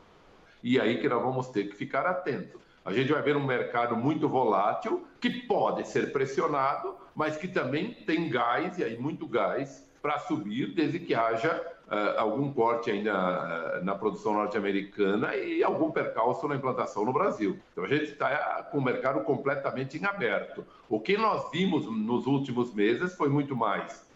E 0.64 0.80
aí 0.80 1.00
que 1.00 1.10
nós 1.10 1.22
vamos 1.22 1.50
ter 1.50 1.66
que 1.66 1.76
ficar 1.76 2.06
atentos. 2.06 2.62
A 2.84 2.94
gente 2.94 3.12
vai 3.12 3.22
ver 3.22 3.36
um 3.36 3.46
mercado 3.46 3.96
muito 3.96 4.28
volátil, 4.28 5.06
que 5.20 5.30
pode 5.46 5.88
ser 5.88 6.12
pressionado, 6.12 6.96
mas 7.14 7.38
que 7.38 7.48
também 7.48 7.94
tem 7.94 8.30
gás, 8.30 8.80
e 8.80 8.84
aí 8.84 8.98
muito 8.98 9.28
gás, 9.28 9.88
para 10.02 10.18
subir, 10.20 10.74
desde 10.74 11.00
que 11.00 11.14
haja 11.14 11.62
algum 12.18 12.54
corte 12.54 12.90
ainda 12.90 13.80
uh, 13.80 13.84
na 13.84 13.94
produção 13.96 14.34
norte-americana 14.34 15.36
e 15.36 15.62
algum 15.62 15.92
percalço 15.92 16.48
na 16.48 16.56
implantação 16.56 17.04
no 17.04 17.12
Brasil. 17.12 17.60
Então 17.72 17.84
a 17.84 17.88
gente 17.88 18.12
está 18.12 18.64
com 18.72 18.78
o 18.78 18.82
mercado 18.82 19.22
completamente 19.24 19.98
em 19.98 20.06
aberto. 20.06 20.66
O 20.88 21.00
que 21.00 21.18
nós 21.18 21.52
vimos 21.52 21.86
nos 21.86 22.26
últimos 22.28 22.74
meses 22.74 23.16
foi 23.16 23.28
muito 23.28 23.56
mais 23.56 24.10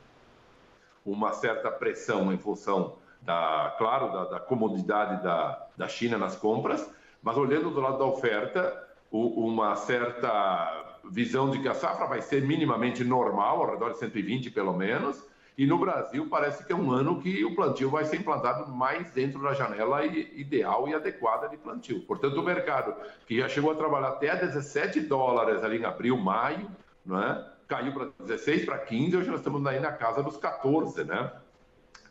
uma 1.05 1.33
certa 1.33 1.69
pressão 1.69 2.31
em 2.31 2.37
função 2.37 2.95
da, 3.21 3.75
claro, 3.77 4.11
da, 4.11 4.23
da 4.25 4.39
comodidade 4.39 5.21
da, 5.21 5.67
da 5.75 5.87
China 5.87 6.17
nas 6.17 6.35
compras, 6.35 6.89
mas 7.21 7.35
olhando 7.35 7.71
do 7.71 7.81
lado 7.81 7.97
da 7.97 8.05
oferta, 8.05 8.87
o, 9.11 9.47
uma 9.47 9.75
certa 9.75 10.99
visão 11.11 11.49
de 11.49 11.59
que 11.59 11.67
a 11.67 11.73
safra 11.73 12.07
vai 12.07 12.21
ser 12.21 12.41
minimamente 12.43 13.03
normal, 13.03 13.61
ao 13.61 13.71
redor 13.71 13.91
de 13.91 13.99
120 13.99 14.51
pelo 14.51 14.73
menos, 14.73 15.21
e 15.57 15.65
no 15.65 15.77
Brasil 15.77 16.27
parece 16.29 16.65
que 16.65 16.73
é 16.73 16.75
um 16.75 16.91
ano 16.91 17.21
que 17.21 17.45
o 17.45 17.55
plantio 17.55 17.89
vai 17.89 18.03
ser 18.05 18.17
implantado 18.17 18.69
mais 18.71 19.09
dentro 19.11 19.41
da 19.41 19.53
janela 19.53 20.05
ideal 20.05 20.87
e 20.87 20.93
adequada 20.93 21.47
de 21.47 21.55
plantio. 21.55 22.01
Portanto, 22.01 22.39
o 22.39 22.43
mercado 22.43 22.93
que 23.25 23.39
já 23.39 23.47
chegou 23.47 23.71
a 23.71 23.75
trabalhar 23.75 24.09
até 24.09 24.35
17 24.35 25.01
dólares 25.01 25.63
ali 25.63 25.79
em 25.79 25.85
abril, 25.85 26.17
maio, 26.17 26.69
não 27.05 27.21
é? 27.21 27.55
caiu 27.67 27.93
para 27.93 28.09
16, 28.19 28.65
para 28.65 28.77
15, 28.77 29.17
hoje 29.17 29.29
nós 29.29 29.39
estamos 29.39 29.65
aí 29.65 29.79
na 29.79 29.91
casa 29.91 30.21
dos 30.21 30.37
14, 30.37 31.03
né? 31.03 31.31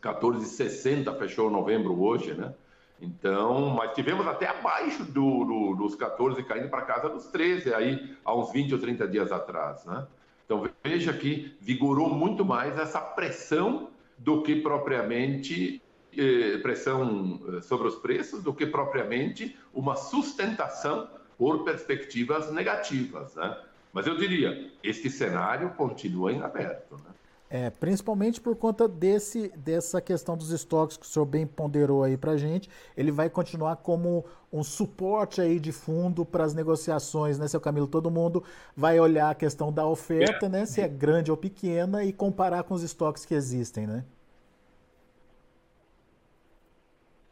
14,60 0.03 1.17
fechou 1.19 1.51
novembro 1.51 2.01
hoje, 2.01 2.35
né? 2.35 2.53
Então, 3.01 3.71
mas 3.71 3.93
tivemos 3.93 4.27
até 4.27 4.47
abaixo 4.47 5.05
do, 5.05 5.45
do, 5.45 5.75
dos 5.75 5.95
14, 5.95 6.43
caindo 6.45 6.69
para 6.69 6.83
casa 6.83 7.09
dos 7.09 7.27
13, 7.27 7.75
aí 7.75 8.17
há 8.25 8.35
uns 8.35 8.53
20 8.53 8.75
ou 8.75 8.81
30 8.81 9.09
dias 9.09 9.33
atrás. 9.33 9.85
Né? 9.85 10.07
Então, 10.45 10.69
veja 10.83 11.13
que 11.13 11.57
vigorou 11.61 12.11
muito 12.11 12.45
mais 12.45 12.79
essa 12.79 13.01
pressão 13.01 13.91
do 14.19 14.43
que 14.43 14.57
propriamente 14.57 15.83
eh, 16.17 16.59
pressão 16.59 17.41
eh, 17.49 17.61
sobre 17.63 17.89
os 17.89 17.97
preços, 17.97 18.43
do 18.43 18.53
que 18.53 18.67
propriamente 18.67 19.57
uma 19.73 19.97
sustentação 19.97 21.09
por 21.37 21.65
perspectivas 21.65 22.53
negativas. 22.53 23.35
Né? 23.35 23.59
Mas 23.93 24.07
eu 24.07 24.17
diria, 24.17 24.71
este 24.83 25.11
cenário 25.11 25.71
continua 25.71 26.33
em 26.33 26.43
aberto. 26.43 26.95
Né? 26.97 27.11
É, 27.56 27.70
principalmente 27.70 28.40
por 28.40 28.56
conta 28.56 28.88
desse, 28.88 29.46
dessa 29.56 30.00
questão 30.00 30.37
dos 30.37 30.50
estoques 30.50 30.96
que 30.96 31.06
o 31.06 31.08
senhor 31.08 31.25
bem 31.25 31.46
ponderou 31.46 32.02
aí 32.02 32.16
para 32.16 32.37
gente, 32.37 32.68
ele 32.96 33.12
vai 33.12 33.30
continuar 33.30 33.76
como 33.76 34.25
um 34.52 34.64
suporte 34.64 35.40
aí 35.40 35.61
de 35.61 35.70
fundo 35.70 36.25
para 36.25 36.42
as 36.42 36.52
negociações, 36.52 37.38
né, 37.38 37.46
seu 37.46 37.61
Camilo? 37.61 37.87
Todo 37.87 38.11
mundo 38.11 38.42
vai 38.76 38.99
olhar 38.99 39.30
a 39.30 39.37
questão 39.37 39.73
da 39.73 39.87
oferta, 39.87 40.46
é. 40.46 40.49
né, 40.49 40.66
se 40.66 40.80
é 40.80 40.88
grande 40.88 41.30
ou 41.30 41.37
pequena 41.37 42.02
e 42.02 42.12
comparar 42.12 42.64
com 42.64 42.75
os 42.75 42.82
estoques 42.82 43.25
que 43.25 43.34
existem, 43.37 43.87
né? 43.87 44.04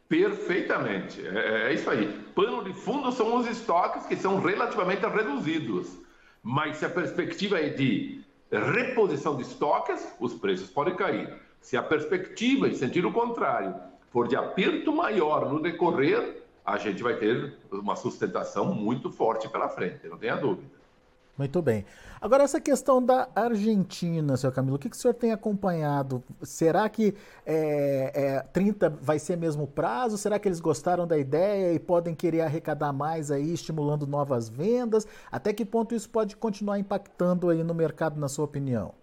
Perfeitamente, 0.07 1.19
é, 1.27 1.67
é 1.67 1.73
isso 1.73 1.89
aí. 1.89 2.07
Pano 2.33 2.63
de 2.63 2.71
fundo 2.71 3.11
são 3.11 3.35
os 3.35 3.45
estoques 3.45 4.05
que 4.05 4.15
são 4.15 4.39
relativamente 4.39 5.05
reduzidos, 5.05 5.89
mas 6.41 6.77
se 6.77 6.85
a 6.85 6.89
perspectiva 6.89 7.59
é 7.59 7.67
de 7.67 8.23
reposição 8.59 9.35
de 9.35 9.43
estoques, 9.43 10.15
os 10.19 10.33
preços 10.33 10.69
podem 10.69 10.95
cair. 10.95 11.33
Se 11.61 11.77
a 11.77 11.83
perspectiva, 11.83 12.67
em 12.67 12.75
sentido 12.75 13.11
contrário, 13.11 13.75
for 14.09 14.27
de 14.27 14.35
aperto 14.35 14.93
maior 14.93 15.51
no 15.51 15.61
decorrer, 15.61 16.43
a 16.65 16.77
gente 16.77 17.01
vai 17.01 17.15
ter 17.15 17.57
uma 17.71 17.95
sustentação 17.95 18.73
muito 18.73 19.11
forte 19.11 19.49
pela 19.49 19.67
frente, 19.69 20.07
não 20.07 20.17
tenha 20.17 20.35
dúvida. 20.35 20.69
Muito 21.35 21.63
bem. 21.63 21.83
Agora, 22.21 22.43
essa 22.43 22.61
questão 22.61 23.03
da 23.03 23.27
Argentina, 23.35 24.37
seu 24.37 24.51
Camilo, 24.51 24.75
o 24.75 24.79
que, 24.79 24.87
que 24.87 24.95
o 24.95 24.99
senhor 24.99 25.15
tem 25.15 25.31
acompanhado? 25.31 26.23
Será 26.43 26.87
que 26.87 27.15
é, 27.43 28.11
é, 28.13 28.39
30 28.53 28.89
vai 29.01 29.17
ser 29.17 29.35
mesmo 29.35 29.65
prazo? 29.65 30.15
Será 30.15 30.37
que 30.37 30.47
eles 30.47 30.59
gostaram 30.59 31.07
da 31.07 31.17
ideia 31.17 31.73
e 31.73 31.79
podem 31.79 32.13
querer 32.13 32.41
arrecadar 32.41 32.93
mais 32.93 33.31
aí, 33.31 33.51
estimulando 33.51 34.05
novas 34.05 34.47
vendas? 34.47 35.07
Até 35.31 35.51
que 35.51 35.65
ponto 35.65 35.95
isso 35.95 36.07
pode 36.07 36.37
continuar 36.37 36.77
impactando 36.77 37.49
aí 37.49 37.63
no 37.63 37.73
mercado, 37.73 38.19
na 38.19 38.27
sua 38.27 38.45
opinião? 38.45 38.93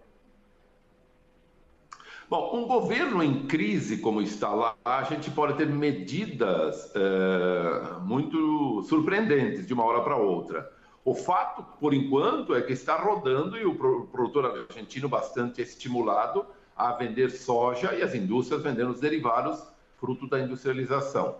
Bom, 2.29 2.55
um 2.55 2.65
governo 2.65 3.21
em 3.21 3.45
crise 3.45 3.97
como 3.97 4.21
está 4.21 4.53
lá, 4.53 4.73
a 4.85 5.03
gente 5.03 5.29
pode 5.29 5.57
ter 5.57 5.67
medidas 5.67 6.89
é, 6.95 7.99
muito 8.05 8.83
surpreendentes 8.83 9.67
de 9.67 9.73
uma 9.73 9.83
hora 9.83 10.01
para 10.01 10.15
outra. 10.15 10.80
O 11.03 11.15
fato, 11.15 11.63
por 11.79 11.93
enquanto, 11.93 12.53
é 12.53 12.61
que 12.61 12.73
está 12.73 12.95
rodando 12.95 13.57
e 13.57 13.65
o 13.65 13.75
produtor 13.75 14.45
argentino 14.45 15.09
bastante 15.09 15.61
estimulado 15.61 16.45
a 16.75 16.93
vender 16.93 17.31
soja 17.31 17.93
e 17.95 18.01
as 18.01 18.13
indústrias 18.13 18.61
vendendo 18.61 18.91
os 18.91 18.99
derivados 18.99 19.61
fruto 19.99 20.27
da 20.27 20.39
industrialização. 20.39 21.37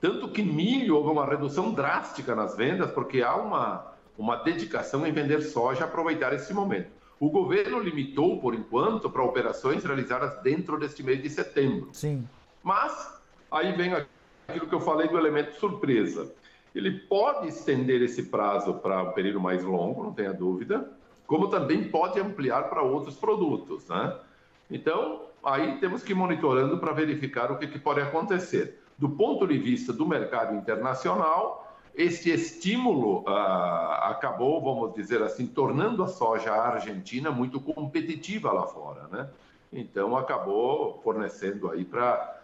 Tanto 0.00 0.28
que 0.28 0.42
milho 0.42 0.96
houve 0.96 1.10
uma 1.10 1.26
redução 1.26 1.72
drástica 1.72 2.34
nas 2.34 2.56
vendas, 2.56 2.90
porque 2.92 3.22
há 3.22 3.34
uma, 3.34 3.92
uma 4.16 4.36
dedicação 4.36 5.06
em 5.06 5.12
vender 5.12 5.42
soja 5.42 5.80
e 5.80 5.84
aproveitar 5.84 6.32
esse 6.32 6.54
momento. 6.54 6.90
O 7.18 7.30
governo 7.30 7.80
limitou, 7.80 8.40
por 8.40 8.54
enquanto, 8.54 9.10
para 9.10 9.22
operações 9.22 9.82
realizadas 9.84 10.40
dentro 10.42 10.78
deste 10.78 11.02
mês 11.02 11.20
de 11.20 11.28
setembro. 11.28 11.90
Sim. 11.92 12.26
Mas 12.62 13.20
aí 13.50 13.72
vem 13.72 13.92
aquilo 14.46 14.68
que 14.68 14.74
eu 14.74 14.80
falei 14.80 15.08
do 15.08 15.18
elemento 15.18 15.58
surpresa. 15.58 16.32
Ele 16.78 16.92
pode 16.92 17.48
estender 17.48 18.00
esse 18.02 18.24
prazo 18.24 18.74
para 18.74 19.02
um 19.02 19.12
período 19.12 19.40
mais 19.40 19.64
longo, 19.64 20.04
não 20.04 20.12
tenha 20.12 20.32
dúvida, 20.32 20.88
como 21.26 21.48
também 21.48 21.90
pode 21.90 22.20
ampliar 22.20 22.70
para 22.70 22.82
outros 22.82 23.16
produtos, 23.16 23.86
né? 23.88 24.16
Então, 24.70 25.22
aí 25.44 25.78
temos 25.78 26.04
que 26.04 26.12
ir 26.12 26.14
monitorando 26.14 26.78
para 26.78 26.92
verificar 26.92 27.50
o 27.50 27.58
que, 27.58 27.66
que 27.66 27.78
pode 27.78 28.00
acontecer. 28.00 28.80
Do 28.96 29.08
ponto 29.08 29.46
de 29.46 29.58
vista 29.58 29.92
do 29.92 30.06
mercado 30.06 30.54
internacional, 30.54 31.76
este 31.94 32.30
estímulo 32.30 33.24
ah, 33.26 34.10
acabou, 34.10 34.62
vamos 34.62 34.94
dizer 34.94 35.20
assim, 35.20 35.48
tornando 35.48 36.04
a 36.04 36.06
soja 36.06 36.52
argentina 36.52 37.32
muito 37.32 37.60
competitiva 37.60 38.52
lá 38.52 38.66
fora, 38.68 39.08
né? 39.08 39.28
Então, 39.72 40.16
acabou 40.16 41.00
fornecendo 41.02 41.70
aí 41.70 41.84
para 41.84 42.37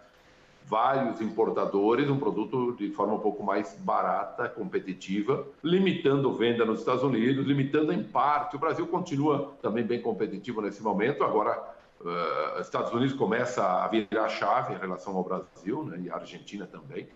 vários 0.67 1.21
importadores 1.21 2.09
um 2.09 2.17
produto 2.17 2.75
de 2.75 2.89
forma 2.89 3.13
um 3.13 3.19
pouco 3.19 3.43
mais 3.43 3.75
barata, 3.79 4.49
competitiva, 4.49 5.47
limitando 5.63 6.33
venda 6.33 6.65
nos 6.65 6.79
Estados 6.79 7.03
Unidos, 7.03 7.45
limitando 7.45 7.93
em 7.93 8.03
parte. 8.03 8.55
O 8.55 8.59
Brasil 8.59 8.87
continua 8.87 9.53
também 9.61 9.83
bem 9.83 10.01
competitivo 10.01 10.61
nesse 10.61 10.81
momento. 10.81 11.23
Agora, 11.23 11.61
uh, 12.01 12.59
Estados 12.59 12.91
Unidos 12.91 13.15
começa 13.15 13.63
a 13.63 13.87
virar 13.87 14.27
chave 14.29 14.73
em 14.73 14.77
relação 14.77 15.15
ao 15.15 15.23
Brasil, 15.23 15.83
né, 15.83 15.99
e 16.01 16.09
a 16.09 16.15
Argentina 16.15 16.65
também. 16.65 17.07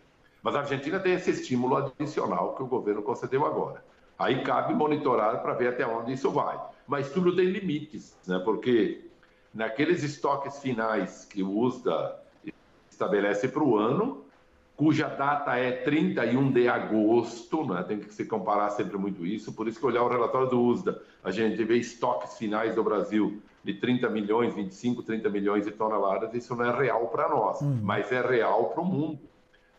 Mas 0.44 0.56
a 0.56 0.60
Argentina 0.60 1.00
tem 1.00 1.14
esse 1.14 1.32
estímulo 1.32 1.76
adicional 1.76 2.56
que 2.56 2.62
o 2.62 2.68
governo 2.68 3.02
concedeu 3.02 3.46
agora. 3.46 3.84
Aí 4.18 4.44
cabe 4.44 4.74
monitorar 4.74 5.42
para 5.42 5.54
ver 5.54 5.70
até 5.70 5.88
onde 5.88 6.14
isso 6.14 6.30
vai. 6.30 6.60
Mas 6.88 7.10
tudo 7.12 7.36
tem 7.36 7.46
limites, 7.46 8.18
né? 8.28 8.40
porque 8.40 9.06
naqueles 9.54 10.04
estoques 10.04 10.60
finais 10.60 11.26
que 11.26 11.42
o 11.42 11.58
USDA 11.58 12.20
estabelece 13.00 13.48
para 13.48 13.64
o 13.64 13.78
ano, 13.78 14.26
cuja 14.76 15.08
data 15.08 15.56
é 15.58 15.72
31 15.72 16.52
de 16.52 16.68
agosto, 16.68 17.66
né? 17.66 17.84
tem 17.84 18.00
que 18.00 18.14
se 18.14 18.26
comparar 18.26 18.70
sempre 18.72 18.98
muito 18.98 19.26
isso, 19.26 19.54
por 19.54 19.68
isso 19.68 19.80
que 19.80 19.86
olhar 19.86 20.04
o 20.04 20.10
relatório 20.10 20.50
do 20.50 20.62
USDA, 20.62 21.02
a 21.24 21.32
gente 21.32 21.64
vê 21.64 21.78
estoques 21.78 22.38
finais 22.38 22.76
do 22.76 22.84
Brasil 22.84 23.42
de 23.64 23.74
30 23.74 24.10
milhões, 24.10 24.54
25, 24.54 25.04
30 25.04 25.30
milhões 25.30 25.66
de 25.66 25.72
toneladas, 25.72 26.34
isso 26.34 26.56
não 26.56 26.66
é 26.66 26.78
real 26.78 27.08
para 27.08 27.30
nós, 27.30 27.62
uhum. 27.62 27.80
mas 27.82 28.12
é 28.12 28.22
real 28.22 28.70
para 28.70 28.82
o 28.82 28.86
mundo, 28.86 29.20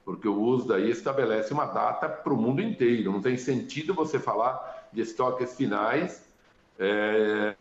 porque 0.05 0.29
o 0.29 0.39
USDA 0.39 0.77
aí 0.77 0.91
estabelece 0.91 1.53
uma 1.53 1.67
data 1.67 2.09
para 2.09 2.33
o 2.33 2.37
mundo 2.37 2.61
inteiro, 2.63 3.13
não 3.13 3.21
tem 3.21 3.37
sentido 3.37 3.95
você 3.95 4.19
falar 4.19 4.89
de 4.93 5.03
estoques 5.03 5.57
finais 5.57 6.31
é, 6.79 7.55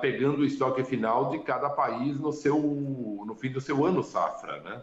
pegando 0.00 0.40
o 0.40 0.44
estoque 0.44 0.84
final 0.84 1.30
de 1.30 1.38
cada 1.38 1.70
país 1.70 2.20
no, 2.20 2.32
seu, 2.32 2.58
no 2.58 3.34
fim 3.34 3.50
do 3.50 3.62
seu 3.62 3.84
ano 3.84 4.02
safra, 4.02 4.60
né? 4.60 4.82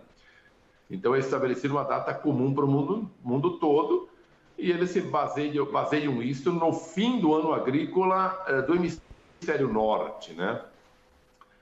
Então, 0.90 1.16
é 1.16 1.20
estabelecido 1.20 1.74
uma 1.74 1.84
data 1.84 2.14
comum 2.14 2.54
para 2.54 2.66
o 2.66 2.68
mundo, 2.68 3.10
mundo 3.24 3.58
todo 3.58 4.10
e 4.58 4.72
eles 4.72 4.92
se 4.92 5.02
baseiam, 5.02 5.66
baseiam 5.66 6.22
isso 6.22 6.52
no 6.52 6.72
fim 6.72 7.20
do 7.20 7.34
ano 7.34 7.54
agrícola 7.54 8.44
eh, 8.48 8.62
do 8.62 8.76
hemisfério 8.76 9.68
norte, 9.68 10.34
né? 10.34 10.62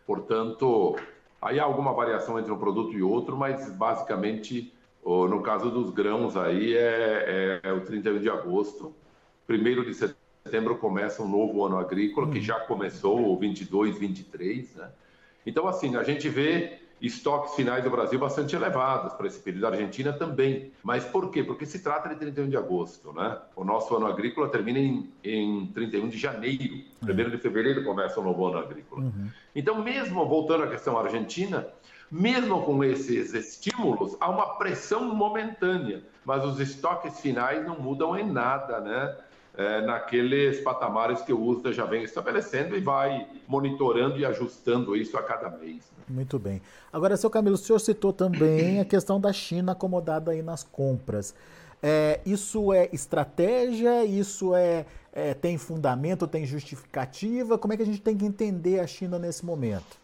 Portanto, 0.06 0.96
aí 1.42 1.60
há 1.60 1.64
alguma 1.64 1.94
variação 1.94 2.38
entre 2.38 2.52
um 2.52 2.58
produto 2.58 2.94
e 2.94 3.02
outro, 3.02 3.36
mas 3.36 3.70
basicamente, 3.72 4.72
no 5.04 5.42
caso 5.42 5.72
dos 5.72 5.90
grãos 5.90 6.36
aí, 6.38 6.76
é, 6.76 7.62
é, 7.64 7.70
é 7.70 7.74
o 7.74 7.82
31 7.82 8.20
de 8.20 8.30
agosto. 8.30 8.94
Primeiro 9.48 9.86
de 9.86 9.94
setembro 9.94 10.78
começa 10.78 11.24
um 11.24 11.28
novo 11.28 11.64
ano 11.66 11.78
agrícola, 11.78 12.30
que 12.30 12.42
já 12.42 12.60
começou, 12.60 13.34
o 13.34 13.38
22, 13.38 13.98
23, 13.98 14.76
né? 14.76 14.90
Então, 15.46 15.68
assim, 15.68 15.96
a 15.96 16.04
gente 16.04 16.30
vê 16.30 16.80
estoques 17.04 17.54
finais 17.54 17.84
do 17.84 17.90
Brasil 17.90 18.18
bastante 18.18 18.56
elevados 18.56 19.14
para 19.14 19.28
esse 19.28 19.38
período. 19.40 19.66
A 19.66 19.70
Argentina 19.72 20.14
também. 20.14 20.72
Mas 20.82 21.04
por 21.04 21.30
quê? 21.30 21.44
Porque 21.44 21.66
se 21.66 21.80
trata 21.80 22.08
de 22.08 22.16
31 22.16 22.50
de 22.50 22.56
agosto, 22.56 23.12
né? 23.12 23.38
O 23.58 23.66
nosso 23.66 23.94
ano 23.94 24.08
agrícola 24.08 24.48
termina 24.48 24.80
em, 24.80 25.12
em 25.22 25.68
31 25.68 26.08
de 26.08 26.18
janeiro. 26.18 26.76
Uhum. 26.76 26.84
Primeiro 27.02 27.30
de 27.30 27.38
fevereiro 27.38 27.84
começa 27.84 28.20
o 28.22 28.24
novo 28.24 28.48
ano 28.48 28.60
agrícola. 28.60 29.02
Uhum. 29.02 29.28
Então, 29.54 29.84
mesmo 29.84 30.26
voltando 30.26 30.64
à 30.64 30.68
questão 30.68 30.98
argentina, 30.98 31.68
mesmo 32.10 32.62
com 32.64 32.82
esses 32.84 33.34
estímulos, 33.34 34.16
há 34.22 34.30
uma 34.30 34.56
pressão 34.56 35.04
momentânea, 35.14 36.04
mas 36.24 36.46
os 36.46 36.60
estoques 36.62 37.20
finais 37.20 37.66
não 37.66 37.78
mudam 37.78 38.18
em 38.18 38.32
nada, 38.32 38.80
né? 38.80 39.18
É, 39.56 39.82
naqueles 39.82 40.60
patamares 40.62 41.22
que 41.22 41.32
o 41.32 41.42
USDA 41.42 41.72
já 41.72 41.86
vem 41.86 42.04
estabelecendo 42.04 42.76
e 42.76 42.80
vai 42.80 43.28
monitorando 43.48 44.18
e 44.18 44.26
ajustando 44.26 44.96
isso 44.96 45.18
a 45.18 45.24
cada 45.24 45.50
mês. 45.50 45.92
Muito 46.08 46.40
bem. 46.40 46.62
Agora, 46.92 47.16
seu 47.16 47.30
Camilo, 47.30 47.56
o 47.56 47.58
senhor 47.58 47.80
citou 47.80 48.12
também 48.12 48.80
a 48.80 48.86
questão 48.86 49.20
da 49.20 49.32
China 49.32 49.74
acomodada 49.74 50.32
aí 50.32 50.42
nas 50.42 50.64
compras. 50.64 51.36
É, 51.82 52.20
isso 52.26 52.72
é 52.74 52.90
estratégia? 52.94 54.06
Isso 54.06 54.56
é, 54.56 54.86
é, 55.12 55.34
tem 55.34 55.58
fundamento, 55.58 56.26
tem 56.28 56.46
justificativa? 56.46 57.58
Como 57.58 57.74
é 57.74 57.78
que 57.78 57.84
a 57.84 57.86
gente 57.86 58.02
tem 58.02 58.18
que 58.18 58.26
entender 58.26 58.80
a 58.80 58.88
China 58.88 59.20
nesse 59.20 59.46
momento? 59.46 60.02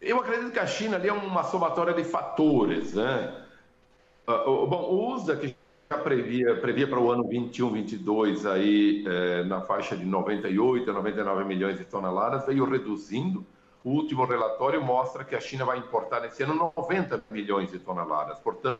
Eu 0.00 0.18
acredito 0.18 0.50
que 0.50 0.58
a 0.58 0.66
China 0.66 0.96
ali 0.96 1.08
é 1.08 1.12
uma 1.12 1.44
somatória 1.44 1.92
de 1.92 2.04
fatores, 2.04 2.94
né? 2.94 3.44
Ah, 4.26 4.44
bom, 4.46 4.88
o 4.90 5.14
USDA, 5.14 5.36
que 5.36 5.56
já 5.90 5.98
previa, 5.98 6.56
previa 6.56 6.88
para 6.88 6.98
o 6.98 7.10
ano 7.10 7.28
21, 7.28 7.72
22 7.72 8.46
aí 8.46 9.04
é, 9.06 9.44
na 9.44 9.60
faixa 9.60 9.96
de 9.96 10.04
98 10.06 10.88
a 10.88 10.94
99 10.94 11.44
milhões 11.44 11.76
de 11.76 11.84
toneladas, 11.84 12.46
veio 12.46 12.64
reduzindo. 12.64 13.44
O 13.84 13.90
último 13.90 14.24
relatório 14.24 14.82
mostra 14.82 15.24
que 15.24 15.34
a 15.34 15.40
China 15.40 15.64
vai 15.64 15.78
importar 15.78 16.20
nesse 16.20 16.42
ano 16.42 16.72
90 16.76 17.24
milhões 17.30 17.70
de 17.70 17.78
toneladas. 17.78 18.38
Portanto, 18.38 18.78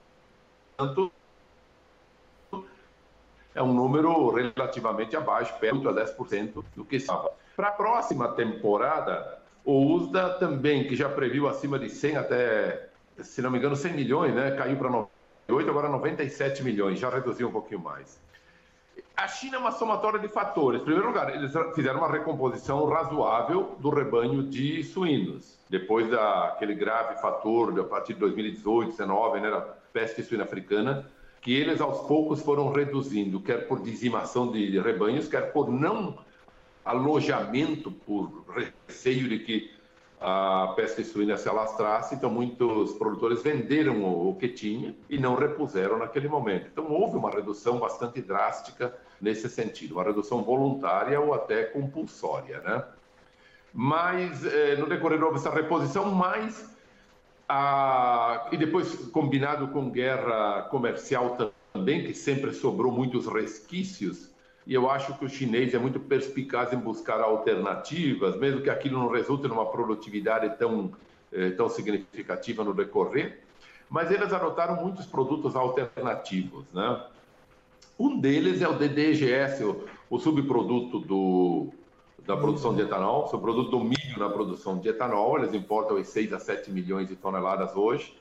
é 3.54 3.62
um 3.62 3.74
número 3.74 4.30
relativamente 4.30 5.16
abaixo, 5.16 5.54
perto 5.58 5.88
a 5.88 5.92
10% 5.92 6.64
do 6.76 6.84
que 6.84 6.96
estava. 6.96 7.32
Para 7.56 7.68
a 7.68 7.72
próxima 7.72 8.28
temporada, 8.28 9.39
o 9.64 9.94
USDA 9.94 10.30
também, 10.34 10.86
que 10.86 10.96
já 10.96 11.08
previu 11.08 11.48
acima 11.48 11.78
de 11.78 11.88
100 11.88 12.16
até, 12.16 12.88
se 13.18 13.42
não 13.42 13.50
me 13.50 13.58
engano, 13.58 13.76
100 13.76 13.92
milhões, 13.92 14.34
né? 14.34 14.52
caiu 14.52 14.76
para 14.76 14.90
98, 14.90 15.70
agora 15.70 15.88
97 15.88 16.62
milhões, 16.62 16.98
já 16.98 17.10
reduziu 17.10 17.48
um 17.48 17.52
pouquinho 17.52 17.80
mais. 17.80 18.20
A 19.16 19.28
China 19.28 19.56
é 19.56 19.58
uma 19.58 19.72
somatória 19.72 20.18
de 20.18 20.28
fatores. 20.28 20.80
Em 20.80 20.84
primeiro 20.84 21.08
lugar, 21.08 21.34
eles 21.34 21.52
fizeram 21.74 21.98
uma 21.98 22.10
recomposição 22.10 22.86
razoável 22.88 23.76
do 23.78 23.90
rebanho 23.90 24.42
de 24.44 24.82
suínos. 24.82 25.58
Depois 25.68 26.10
daquele 26.10 26.74
grave 26.74 27.20
fator, 27.20 27.78
a 27.78 27.84
partir 27.84 28.14
de 28.14 28.20
2018, 28.20 28.96
2019, 28.96 29.40
né, 29.40 29.50
da 29.50 29.60
peste 29.92 30.22
suína 30.22 30.44
africana, 30.44 31.06
que 31.42 31.52
eles 31.52 31.80
aos 31.80 32.06
poucos 32.06 32.42
foram 32.42 32.72
reduzindo, 32.72 33.40
quer 33.40 33.66
por 33.66 33.82
dizimação 33.82 34.50
de 34.50 34.78
rebanhos, 34.80 35.28
quer 35.28 35.52
por 35.52 35.70
não 35.70 36.18
alojamento, 36.84 37.90
por 37.90 38.44
receio 38.86 39.28
de 39.28 39.38
que 39.40 39.80
a 40.20 40.74
peste 40.76 41.02
suína 41.02 41.38
se 41.38 41.48
alastrasse, 41.48 42.14
então 42.14 42.30
muitos 42.30 42.92
produtores 42.94 43.42
venderam 43.42 44.04
o, 44.04 44.34
que 44.34 44.48
tinha 44.48 44.94
e 45.08 45.18
não 45.18 45.34
repuseram 45.34 45.98
naquele 45.98 46.28
momento. 46.28 46.68
Então 46.70 46.92
houve 46.92 47.16
uma 47.16 47.30
redução 47.30 47.78
bastante 47.78 48.20
drástica 48.20 48.94
nesse 49.18 49.48
sentido, 49.48 49.94
uma 49.94 50.04
redução 50.04 50.42
voluntária 50.42 51.18
ou 51.18 51.32
até 51.32 51.64
compulsória, 51.64 52.60
né? 52.60 52.84
Mas 53.72 54.44
eh, 54.44 54.76
no 54.76 54.86
decorrer 54.86 55.22
houve 55.22 55.36
essa 55.36 55.50
reposição, 55.50 56.10
mais 56.12 56.68
a... 57.48 58.48
e 58.52 58.56
depois 58.56 58.94
combinado 59.06 59.68
com 59.68 59.90
guerra 59.90 60.62
comercial 60.70 61.36
também, 61.72 62.04
que 62.04 62.12
sempre 62.12 62.52
sobrou 62.52 62.92
muitos 62.92 63.26
resquícios 63.26 64.29
e 64.66 64.74
eu 64.74 64.90
acho 64.90 65.16
que 65.18 65.24
o 65.24 65.28
chinês 65.28 65.74
é 65.74 65.78
muito 65.78 65.98
perspicaz 65.98 66.72
em 66.72 66.76
buscar 66.76 67.20
alternativas, 67.20 68.36
mesmo 68.36 68.60
que 68.60 68.70
aquilo 68.70 68.98
não 68.98 69.10
resulte 69.10 69.48
numa 69.48 69.66
produtividade 69.66 70.56
tão, 70.58 70.92
eh, 71.32 71.50
tão 71.50 71.68
significativa 71.68 72.62
no 72.62 72.74
decorrer, 72.74 73.40
mas 73.88 74.10
eles 74.10 74.32
adotaram 74.32 74.76
muitos 74.76 75.06
produtos 75.06 75.56
alternativos, 75.56 76.64
né? 76.72 77.04
Um 77.98 78.18
deles 78.18 78.62
é 78.62 78.68
o 78.68 78.78
DDGS, 78.78 79.64
o, 79.64 79.84
o 80.08 80.18
subproduto 80.18 81.00
do, 81.00 81.68
da 82.26 82.36
produção 82.36 82.74
de 82.74 82.82
etanol, 82.82 83.28
o 83.30 83.38
produto 83.38 83.70
do 83.70 83.80
milho 83.80 84.18
na 84.18 84.28
produção 84.28 84.78
de 84.78 84.88
etanol, 84.88 85.38
eles 85.38 85.52
importam 85.52 86.02
6 86.02 86.32
a 86.32 86.38
7 86.38 86.70
milhões 86.70 87.08
de 87.08 87.16
toneladas 87.16 87.76
hoje. 87.76 88.16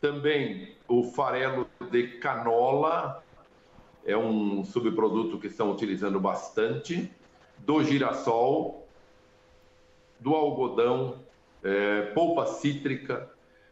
Também 0.00 0.74
o 0.88 1.04
farelo 1.04 1.66
de 1.90 2.18
canola, 2.18 3.22
é 4.04 4.16
um 4.16 4.64
subproduto 4.64 5.38
que 5.38 5.46
estão 5.46 5.70
utilizando 5.70 6.18
bastante, 6.18 7.10
do 7.58 7.82
girassol, 7.84 8.86
do 10.18 10.34
algodão, 10.34 11.16
é, 11.62 12.02
polpa 12.14 12.46
cítrica, 12.46 13.30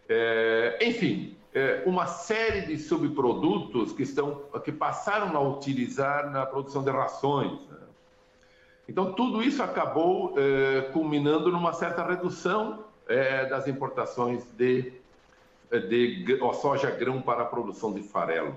é, 0.09 0.79
enfim, 0.83 1.37
é, 1.55 1.83
uma 1.87 2.07
série 2.07 2.63
de 2.63 2.79
subprodutos 2.79 3.93
que 3.93 4.03
estão 4.03 4.43
que 4.65 4.73
passaram 4.73 5.37
a 5.37 5.41
utilizar 5.41 6.31
na 6.31 6.45
produção 6.47 6.83
de 6.83 6.91
rações. 6.91 7.61
Né? 7.69 7.79
Então 8.89 9.13
tudo 9.13 9.43
isso 9.43 9.63
acabou 9.63 10.35
é, 10.39 10.83
culminando 10.93 11.51
numa 11.51 11.73
certa 11.73 12.05
redução 12.07 12.85
é, 13.07 13.47
das 13.47 13.67
importações 13.67 14.45
de, 14.53 14.93
de 15.71 16.39
soja 16.61 16.91
grão 16.91 17.21
para 17.21 17.43
a 17.43 17.47
produção 17.47 17.93
de 17.93 18.03
farelo. 18.03 18.57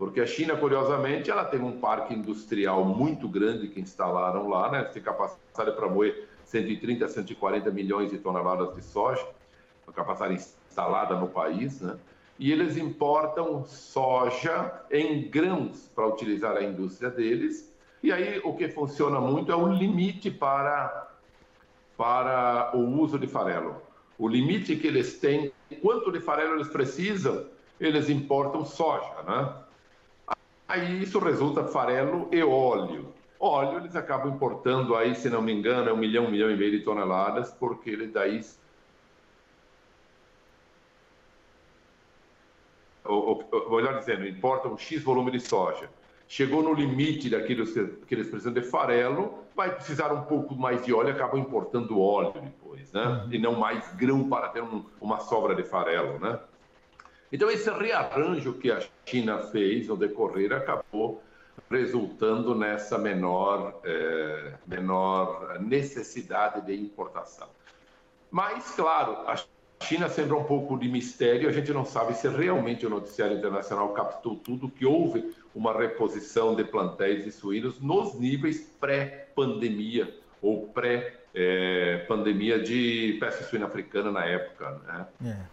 Porque 0.00 0.18
a 0.18 0.26
China, 0.26 0.56
curiosamente, 0.56 1.30
ela 1.30 1.44
tem 1.44 1.60
um 1.60 1.78
parque 1.78 2.14
industrial 2.14 2.82
muito 2.86 3.28
grande 3.28 3.68
que 3.68 3.78
instalaram 3.78 4.48
lá, 4.48 4.72
né? 4.72 4.82
Tem 4.84 5.02
capacidade 5.02 5.72
para 5.72 5.90
moer 5.90 6.26
130 6.46 7.04
a 7.04 7.08
140 7.08 7.70
milhões 7.70 8.10
de 8.10 8.16
toneladas 8.16 8.74
de 8.74 8.82
soja, 8.82 9.22
a 9.86 9.92
capacidade 9.92 10.36
instalada 10.36 11.16
no 11.16 11.28
país, 11.28 11.82
né? 11.82 11.98
E 12.38 12.50
eles 12.50 12.78
importam 12.78 13.66
soja 13.66 14.72
em 14.90 15.28
grãos 15.28 15.90
para 15.94 16.06
utilizar 16.06 16.56
a 16.56 16.64
indústria 16.64 17.10
deles. 17.10 17.70
E 18.02 18.10
aí 18.10 18.40
o 18.42 18.54
que 18.54 18.70
funciona 18.70 19.20
muito 19.20 19.52
é 19.52 19.54
o 19.54 19.68
limite 19.68 20.30
para, 20.30 21.10
para 21.98 22.74
o 22.74 23.02
uso 23.02 23.18
de 23.18 23.26
farelo. 23.26 23.82
O 24.18 24.26
limite 24.26 24.76
que 24.76 24.86
eles 24.86 25.18
têm, 25.18 25.52
quanto 25.82 26.10
de 26.10 26.20
farelo 26.20 26.54
eles 26.54 26.68
precisam, 26.68 27.44
eles 27.78 28.08
importam 28.08 28.64
soja, 28.64 29.22
né? 29.28 29.68
Aí 30.70 31.02
isso 31.02 31.18
resulta 31.18 31.64
farelo 31.64 32.28
e 32.30 32.40
óleo. 32.44 33.12
Óleo 33.40 33.78
eles 33.78 33.96
acabam 33.96 34.32
importando 34.32 34.94
aí, 34.94 35.16
se 35.16 35.28
não 35.28 35.42
me 35.42 35.52
engano, 35.52 35.90
é 35.90 35.92
um 35.92 35.96
milhão, 35.96 36.26
um 36.26 36.30
milhão 36.30 36.48
e 36.48 36.56
meio 36.56 36.70
de 36.70 36.84
toneladas, 36.84 37.50
porque 37.50 37.90
ele 37.90 38.06
daí 38.06 38.40
ou, 43.04 43.44
ou, 43.50 43.76
melhor 43.76 43.98
dizendo, 43.98 44.24
importam 44.28 44.72
um 44.72 44.78
X 44.78 45.02
volume 45.02 45.32
de 45.32 45.40
soja. 45.40 45.90
Chegou 46.28 46.62
no 46.62 46.72
limite 46.72 47.28
daquilo 47.28 47.66
que 48.06 48.14
eles 48.14 48.28
precisam 48.28 48.52
de 48.52 48.62
farelo, 48.62 49.40
vai 49.56 49.74
precisar 49.74 50.12
um 50.12 50.22
pouco 50.22 50.54
mais 50.54 50.84
de 50.84 50.94
óleo, 50.94 51.10
acabam 51.10 51.40
importando 51.40 52.00
óleo 52.00 52.40
depois, 52.40 52.92
né? 52.92 53.04
Uhum. 53.04 53.32
E 53.32 53.38
não 53.40 53.58
mais 53.58 53.92
grão 53.94 54.28
para 54.28 54.48
ter 54.50 54.62
um, 54.62 54.84
uma 55.00 55.18
sobra 55.18 55.52
de 55.52 55.64
farelo, 55.64 56.20
né? 56.20 56.38
Então, 57.32 57.50
esse 57.50 57.70
rearranjo 57.70 58.54
que 58.54 58.70
a 58.72 58.80
China 59.06 59.38
fez 59.38 59.86
no 59.88 59.96
decorrer 59.96 60.52
acabou 60.52 61.22
resultando 61.70 62.54
nessa 62.54 62.98
menor, 62.98 63.80
é, 63.84 64.54
menor 64.66 65.60
necessidade 65.60 66.66
de 66.66 66.74
importação. 66.74 67.48
Mas, 68.30 68.72
claro, 68.72 69.12
a 69.28 69.36
China 69.84 70.08
sempre 70.08 70.32
é 70.32 70.36
um 70.36 70.44
pouco 70.44 70.76
de 70.76 70.88
mistério, 70.88 71.48
a 71.48 71.52
gente 71.52 71.72
não 71.72 71.84
sabe 71.84 72.14
se 72.14 72.28
realmente 72.28 72.84
o 72.84 72.90
noticiário 72.90 73.36
internacional 73.36 73.90
captou 73.90 74.34
tudo, 74.36 74.68
que 74.68 74.84
houve 74.84 75.32
uma 75.54 75.72
reposição 75.72 76.56
de 76.56 76.64
plantéis 76.64 77.24
de 77.24 77.30
suínos 77.30 77.80
nos 77.80 78.14
níveis 78.14 78.60
pré-pandemia 78.80 80.12
ou 80.42 80.66
pré-pandemia 80.68 82.56
é, 82.56 82.58
de 82.58 83.16
peste 83.20 83.44
suína 83.44 83.66
africana 83.66 84.10
na 84.10 84.24
época. 84.24 84.80
Né? 84.86 85.06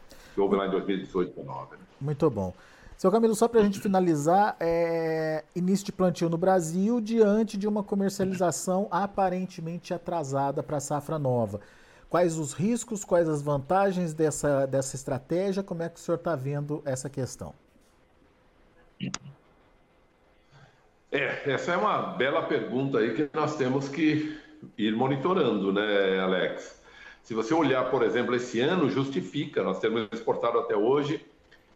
É 0.03 0.06
que 0.37 0.41
houve 0.41 0.55
lá 0.55 0.67
em 0.67 0.69
2018 0.69 1.33
2019. 1.33 1.71
Né? 1.71 1.77
Muito 1.99 2.29
bom. 2.29 2.53
Seu 2.95 3.11
Camilo, 3.11 3.33
só 3.33 3.47
para 3.47 3.59
a 3.59 3.63
gente 3.63 3.79
finalizar, 3.79 4.55
é... 4.59 5.43
início 5.55 5.87
de 5.87 5.91
plantio 5.91 6.29
no 6.29 6.37
Brasil 6.37 7.01
diante 7.01 7.57
de 7.57 7.67
uma 7.67 7.83
comercialização 7.83 8.87
aparentemente 8.91 9.95
atrasada 9.95 10.61
para 10.61 10.77
a 10.77 10.79
safra 10.79 11.17
nova. 11.17 11.59
Quais 12.07 12.37
os 12.37 12.53
riscos, 12.53 13.03
quais 13.03 13.27
as 13.27 13.41
vantagens 13.41 14.13
dessa, 14.13 14.67
dessa 14.67 14.95
estratégia? 14.95 15.63
Como 15.63 15.81
é 15.81 15.89
que 15.89 15.95
o 15.95 15.99
senhor 15.99 16.17
está 16.17 16.35
vendo 16.35 16.83
essa 16.85 17.09
questão? 17.09 17.53
É, 21.11 21.51
essa 21.51 21.71
é 21.71 21.77
uma 21.77 22.13
bela 22.15 22.43
pergunta 22.43 22.99
aí 22.99 23.13
que 23.15 23.29
nós 23.33 23.55
temos 23.55 23.89
que 23.89 24.39
ir 24.77 24.95
monitorando, 24.95 25.73
né, 25.73 26.19
Alex? 26.19 26.76
Se 27.27 27.33
você 27.33 27.53
olhar, 27.53 27.91
por 27.91 28.03
exemplo, 28.03 28.33
esse 28.35 28.61
ano, 28.61 28.89
justifica, 28.89 29.61
nós 29.61 29.81
temos 29.81 30.07
exportado 30.13 30.59
até 30.59 30.77
hoje 30.77 31.25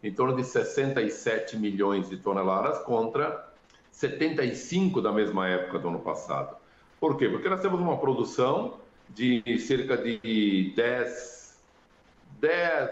em 0.02 0.10
torno 0.10 0.34
de 0.34 0.46
67 0.46 1.58
milhões 1.58 2.08
de 2.10 2.16
toneladas 2.16 2.80
contra 2.86 3.52
75 3.92 5.02
da 5.02 5.12
mesma 5.12 5.50
época 5.50 5.78
do 5.78 5.90
ano 5.90 6.00
passado. 6.00 6.56
Por 7.02 7.18
quê? 7.18 7.28
Porque 7.28 7.50
nós 7.50 7.60
temos 7.60 7.82
uma 7.82 7.98
produção 7.98 8.78
de 9.10 9.44
cerca 9.60 9.98
de 9.98 10.72
10, 10.74 11.60
10 12.40 12.90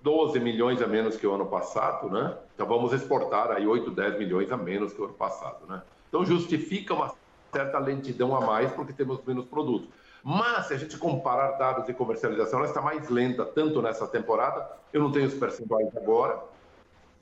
12 0.00 0.38
milhões 0.38 0.80
a 0.80 0.86
menos 0.86 1.16
que 1.16 1.26
o 1.26 1.34
ano 1.34 1.46
passado, 1.46 2.08
né? 2.08 2.36
Então 2.54 2.68
vamos 2.68 2.92
exportar 2.92 3.50
aí 3.50 3.66
8, 3.66 3.90
10 3.90 4.16
milhões 4.16 4.52
a 4.52 4.56
menos 4.56 4.92
que 4.92 5.00
o 5.00 5.06
ano 5.06 5.14
passado, 5.14 5.66
né? 5.66 5.82
Então 6.08 6.24
justifica 6.24 6.94
uma 6.94 7.12
certa 7.52 7.80
lentidão 7.80 8.36
a 8.36 8.40
mais 8.40 8.70
porque 8.70 8.92
temos 8.92 9.18
menos 9.26 9.44
produtos. 9.46 9.88
Mas, 10.28 10.66
se 10.66 10.74
a 10.74 10.76
gente 10.76 10.98
comparar 10.98 11.52
dados 11.52 11.86
de 11.86 11.94
comercialização, 11.94 12.58
ela 12.58 12.66
está 12.66 12.82
mais 12.82 13.08
lenta, 13.08 13.44
tanto 13.44 13.80
nessa 13.80 14.08
temporada, 14.08 14.68
eu 14.92 15.00
não 15.00 15.12
tenho 15.12 15.28
os 15.28 15.34
percentuais 15.34 15.96
agora 15.96 16.42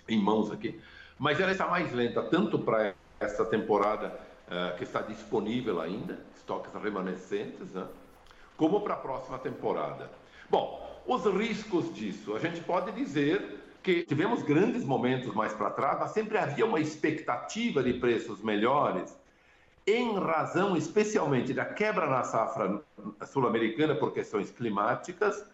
em 0.09 0.19
mãos 0.19 0.51
aqui, 0.51 0.81
mas 1.19 1.39
ela 1.39 1.53
está 1.53 1.67
mais 1.67 1.93
lenta 1.93 2.23
tanto 2.23 2.59
para 2.59 2.95
essa 3.21 3.45
temporada 3.45 4.19
uh, 4.49 4.75
que 4.79 4.85
está 4.85 5.03
disponível 5.03 5.83
ainda, 5.83 6.19
estoques 6.35 6.73
remanescentes, 6.83 7.75
né? 7.75 7.87
como 8.57 8.81
para 8.81 8.95
a 8.95 8.97
próxima 8.97 9.39
temporada. 9.39 10.11
Bom, 10.49 11.03
os 11.07 11.27
riscos 11.27 11.95
disso, 11.95 12.35
a 12.35 12.39
gente 12.39 12.63
pode 12.63 12.91
dizer 12.93 13.61
que 13.83 14.03
tivemos 14.05 14.43
grandes 14.43 14.83
momentos 14.83 15.35
mais 15.35 15.53
para 15.53 15.69
trás, 15.69 15.99
mas 16.01 16.13
sempre 16.13 16.39
havia 16.39 16.65
uma 16.65 16.81
expectativa 16.81 17.83
de 17.83 17.93
preços 17.93 18.41
melhores, 18.41 19.15
em 19.87 20.19
razão 20.19 20.77
especialmente 20.77 21.53
da 21.53 21.65
quebra 21.65 22.07
na 22.07 22.23
safra 22.23 22.83
sul-americana 23.27 23.95
por 23.95 24.13
questões 24.13 24.51
climáticas 24.51 25.45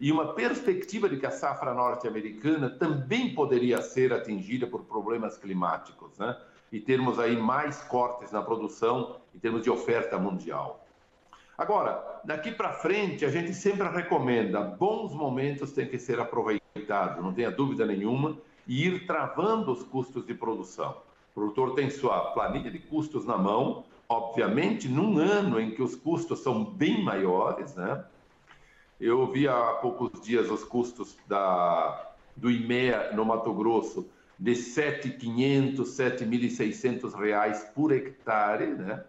e 0.00 0.12
uma 0.12 0.34
perspectiva 0.34 1.08
de 1.08 1.16
que 1.16 1.26
a 1.26 1.30
safra 1.30 1.74
norte-americana 1.74 2.70
também 2.70 3.34
poderia 3.34 3.80
ser 3.82 4.12
atingida 4.12 4.66
por 4.66 4.84
problemas 4.84 5.36
climáticos, 5.36 6.18
né? 6.18 6.36
E 6.70 6.78
termos 6.78 7.18
aí 7.18 7.36
mais 7.36 7.82
cortes 7.84 8.30
na 8.30 8.42
produção 8.42 9.16
em 9.34 9.38
termos 9.38 9.62
de 9.62 9.70
oferta 9.70 10.18
mundial. 10.18 10.84
Agora, 11.56 12.20
daqui 12.24 12.52
para 12.52 12.74
frente, 12.74 13.24
a 13.24 13.30
gente 13.30 13.52
sempre 13.54 13.88
recomenda 13.88 14.60
bons 14.60 15.12
momentos 15.14 15.72
têm 15.72 15.88
que 15.88 15.98
ser 15.98 16.20
aproveitados, 16.20 17.24
não 17.24 17.32
tenha 17.32 17.50
dúvida 17.50 17.84
nenhuma, 17.86 18.36
e 18.66 18.86
ir 18.86 19.06
travando 19.06 19.72
os 19.72 19.82
custos 19.82 20.24
de 20.26 20.34
produção. 20.34 20.94
O 21.38 21.40
produtor 21.40 21.76
tem 21.76 21.88
sua 21.88 22.32
planilha 22.32 22.68
de 22.68 22.80
custos 22.80 23.24
na 23.24 23.38
mão, 23.38 23.84
obviamente, 24.08 24.88
num 24.88 25.18
ano 25.18 25.60
em 25.60 25.70
que 25.70 25.80
os 25.80 25.94
custos 25.94 26.40
são 26.40 26.64
bem 26.64 27.04
maiores, 27.04 27.76
né? 27.76 28.04
Eu 29.00 29.24
vi 29.30 29.46
há 29.46 29.74
poucos 29.74 30.20
dias 30.20 30.50
os 30.50 30.64
custos 30.64 31.16
da, 31.28 32.12
do 32.36 32.50
IMEA 32.50 33.12
no 33.12 33.24
Mato 33.24 33.54
Grosso 33.54 34.10
de 34.36 34.52
R$ 34.52 34.58
7.500, 34.58 35.76
7.600 35.76 37.14
reais 37.14 37.70
por 37.72 37.92
hectare, 37.92 38.74
né? 38.74 39.04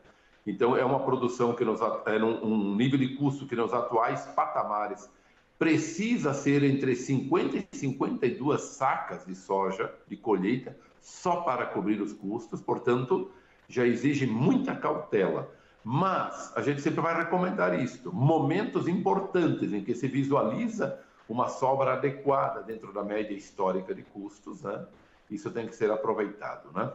Então, 0.46 0.78
é 0.78 0.86
uma 0.86 1.00
produção 1.00 1.56
que 1.56 1.66
nos, 1.66 1.82
é 1.82 2.24
um 2.24 2.76
nível 2.76 3.00
de 3.00 3.16
custo 3.16 3.48
que 3.48 3.56
nos 3.56 3.74
atuais 3.74 4.28
patamares 4.36 5.10
precisa 5.58 6.32
ser 6.36 6.62
entre 6.62 6.96
50 6.96 7.58
e 7.58 7.68
52 7.76 8.62
sacas 8.62 9.26
de 9.26 9.34
soja 9.34 9.92
de 10.08 10.16
colheita 10.16 10.78
só 11.02 11.38
para 11.42 11.66
cobrir 11.66 12.02
os 12.02 12.14
custos, 12.14 12.62
portanto, 12.62 13.32
já 13.68 13.86
exige 13.86 14.26
muita 14.26 14.76
cautela. 14.76 15.50
Mas 15.84 16.52
a 16.56 16.62
gente 16.62 16.82
sempre 16.82 17.02
vai 17.02 17.16
recomendar 17.16 17.80
isto: 17.80 18.14
momentos 18.14 18.88
importantes 18.88 19.74
em 19.74 19.84
que 19.84 19.96
se 19.96 20.08
visualiza 20.08 21.00
uma 21.28 21.48
sobra 21.48 21.94
adequada 21.94 22.62
dentro 22.62 22.92
da 22.92 23.04
média 23.04 23.34
histórica 23.34 23.94
de 23.94 24.02
custos, 24.02 24.64
né? 24.64 24.86
Isso 25.30 25.50
tem 25.52 25.68
que 25.68 25.76
ser 25.76 25.92
aproveitado, 25.92 26.72
né? 26.74 26.92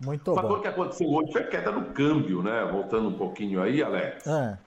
Muito 0.00 0.30
o 0.30 0.34
bom. 0.34 0.40
fator 0.40 0.62
que 0.62 0.68
aconteceu 0.68 1.08
hoje 1.08 1.30
foi 1.30 1.42
a 1.42 1.46
queda 1.46 1.70
no 1.70 1.92
câmbio, 1.92 2.42
né? 2.42 2.64
Voltando 2.72 3.08
um 3.08 3.18
pouquinho 3.18 3.62
aí, 3.62 3.82
Alex. 3.82 4.26
É. 4.26 4.58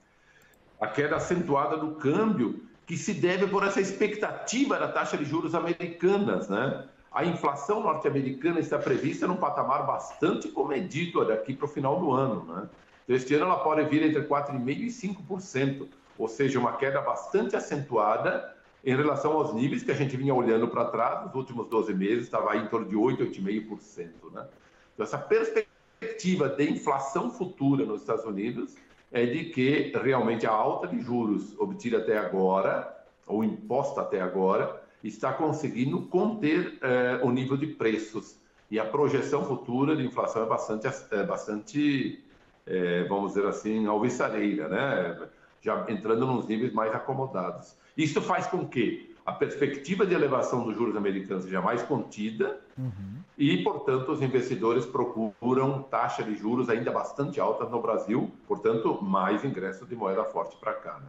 A 0.80 0.86
queda 0.86 1.16
acentuada 1.16 1.76
do 1.76 1.96
câmbio, 1.96 2.62
que 2.86 2.96
se 2.96 3.12
deve 3.12 3.48
por 3.48 3.64
essa 3.64 3.80
expectativa 3.80 4.78
da 4.78 4.88
taxa 4.88 5.16
de 5.16 5.24
juros 5.24 5.54
americanas, 5.54 6.48
né? 6.48 6.88
A 7.14 7.24
inflação 7.24 7.80
norte-americana 7.80 8.58
está 8.58 8.76
prevista 8.76 9.24
num 9.28 9.36
patamar 9.36 9.86
bastante 9.86 10.48
comedido 10.48 11.24
daqui 11.24 11.54
para 11.54 11.66
o 11.66 11.68
final 11.68 12.00
do 12.00 12.10
ano, 12.10 12.44
né? 12.44 12.68
Então, 13.04 13.14
este 13.14 13.34
ano 13.36 13.44
ela 13.44 13.58
pode 13.58 13.84
vir 13.84 14.02
entre 14.02 14.22
4,5% 14.22 14.78
e 14.80 14.86
5%, 14.86 15.88
ou 16.18 16.26
seja, 16.26 16.58
uma 16.58 16.72
queda 16.72 17.00
bastante 17.00 17.54
acentuada 17.54 18.52
em 18.84 18.96
relação 18.96 19.34
aos 19.34 19.54
níveis 19.54 19.84
que 19.84 19.92
a 19.92 19.94
gente 19.94 20.16
vinha 20.16 20.34
olhando 20.34 20.66
para 20.66 20.86
trás, 20.86 21.24
nos 21.24 21.34
últimos 21.36 21.68
12 21.68 21.94
meses, 21.94 22.24
estava 22.24 22.56
em 22.56 22.66
torno 22.66 22.88
de 22.88 22.96
8%, 22.96 23.18
8,5%, 23.32 24.32
né? 24.32 24.46
Então, 24.92 25.04
essa 25.04 25.18
perspectiva 25.18 26.48
de 26.48 26.68
inflação 26.68 27.30
futura 27.30 27.84
nos 27.84 28.00
Estados 28.00 28.24
Unidos 28.24 28.74
é 29.12 29.24
de 29.24 29.44
que 29.50 29.92
realmente 30.02 30.46
a 30.48 30.50
alta 30.50 30.88
de 30.88 31.00
juros 31.00 31.54
obtida 31.60 31.98
até 31.98 32.18
agora, 32.18 32.92
ou 33.24 33.44
imposta 33.44 34.00
até 34.00 34.20
agora, 34.20 34.82
está 35.08 35.32
conseguindo 35.32 36.02
conter 36.02 36.78
eh, 36.80 37.20
o 37.22 37.30
nível 37.30 37.56
de 37.56 37.66
preços. 37.66 38.38
E 38.70 38.78
a 38.80 38.84
projeção 38.84 39.44
futura 39.44 39.94
de 39.94 40.04
inflação 40.04 40.42
é 40.42 40.46
bastante, 40.46 40.86
é 40.86 41.22
bastante 41.22 42.24
é, 42.66 43.04
vamos 43.04 43.34
dizer 43.34 43.46
assim, 43.46 43.86
alvissareira, 43.86 44.68
né? 44.68 45.28
já 45.60 45.84
entrando 45.88 46.26
nos 46.26 46.46
níveis 46.46 46.72
mais 46.72 46.94
acomodados. 46.94 47.76
Isso 47.96 48.20
faz 48.20 48.46
com 48.46 48.66
que 48.66 49.14
a 49.24 49.32
perspectiva 49.32 50.04
de 50.04 50.14
elevação 50.14 50.64
dos 50.64 50.76
juros 50.76 50.96
americanos 50.96 51.44
seja 51.44 51.60
mais 51.60 51.82
contida 51.82 52.60
uhum. 52.76 53.20
e, 53.38 53.62
portanto, 53.62 54.12
os 54.12 54.20
investidores 54.20 54.84
procuram 54.84 55.82
taxa 55.82 56.22
de 56.22 56.34
juros 56.34 56.68
ainda 56.68 56.90
bastante 56.90 57.40
altas 57.40 57.70
no 57.70 57.80
Brasil, 57.80 58.30
portanto, 58.46 59.02
mais 59.02 59.42
ingresso 59.42 59.86
de 59.86 59.96
moeda 59.96 60.24
forte 60.24 60.56
para 60.56 60.74
cá. 60.74 60.98
Né? 61.00 61.06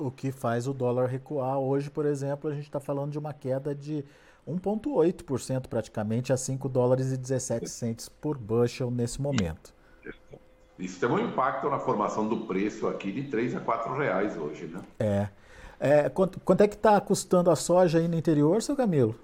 O 0.00 0.12
que 0.12 0.30
faz 0.30 0.68
o 0.68 0.72
dólar 0.72 1.06
recuar. 1.06 1.58
Hoje, 1.58 1.90
por 1.90 2.06
exemplo, 2.06 2.48
a 2.48 2.54
gente 2.54 2.66
está 2.66 2.78
falando 2.78 3.10
de 3.10 3.18
uma 3.18 3.32
queda 3.32 3.74
de 3.74 4.04
1,8% 4.46 5.66
praticamente 5.66 6.32
a 6.32 6.36
5 6.36 6.68
dólares 6.68 7.10
e 7.10 7.16
17 7.16 7.68
centes 7.68 8.08
por 8.08 8.38
bushel 8.38 8.92
nesse 8.92 9.20
momento. 9.20 9.74
Isso 10.78 11.00
tem 11.00 11.08
um 11.08 11.18
impacto 11.18 11.68
na 11.68 11.80
formação 11.80 12.28
do 12.28 12.46
preço 12.46 12.86
aqui 12.86 13.10
de 13.10 13.24
3 13.24 13.56
a 13.56 13.60
4 13.60 13.92
reais 13.96 14.36
hoje, 14.36 14.66
né? 14.66 14.80
É. 15.00 15.28
É, 15.80 16.08
quanto, 16.08 16.38
quanto, 16.40 16.60
é 16.60 16.68
que 16.68 16.76
está 16.76 17.00
custando 17.00 17.50
a 17.50 17.56
soja 17.56 17.98
aí 17.98 18.06
no 18.06 18.16
interior, 18.16 18.62
seu 18.62 18.76
Camilo? 18.76 19.18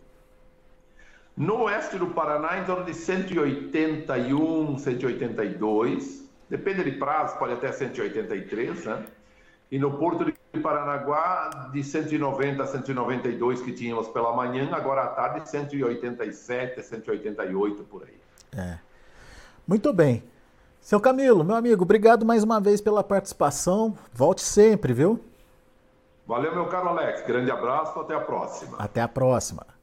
No 1.36 1.62
oeste 1.62 1.96
do 1.98 2.08
Paraná, 2.08 2.58
em 2.58 2.64
torno 2.64 2.84
de 2.84 2.94
181, 2.94 4.76
182. 4.76 6.28
Depende 6.50 6.82
de 6.82 6.92
prazo, 6.98 7.38
pode 7.38 7.52
até 7.52 7.70
183, 7.70 8.86
né? 8.86 9.04
E 9.74 9.78
no 9.78 9.98
Porto 9.98 10.24
de 10.24 10.60
Paranaguá, 10.60 11.68
de 11.72 11.82
190 11.82 12.62
a 12.62 12.64
192 12.64 13.60
que 13.60 13.72
tínhamos 13.72 14.06
pela 14.06 14.32
manhã, 14.32 14.70
agora 14.72 15.02
à 15.02 15.08
tarde, 15.08 15.50
187, 15.50 16.80
188 16.80 17.82
por 17.82 18.04
aí. 18.04 18.16
É. 18.56 18.78
Muito 19.66 19.92
bem. 19.92 20.22
Seu 20.80 21.00
Camilo, 21.00 21.42
meu 21.42 21.56
amigo, 21.56 21.82
obrigado 21.82 22.24
mais 22.24 22.44
uma 22.44 22.60
vez 22.60 22.80
pela 22.80 23.02
participação. 23.02 23.98
Volte 24.12 24.42
sempre, 24.42 24.92
viu? 24.92 25.18
Valeu, 26.24 26.54
meu 26.54 26.68
caro 26.68 26.90
Alex. 26.90 27.26
Grande 27.26 27.50
abraço, 27.50 27.98
até 27.98 28.14
a 28.14 28.20
próxima. 28.20 28.76
Até 28.78 29.00
a 29.00 29.08
próxima. 29.08 29.73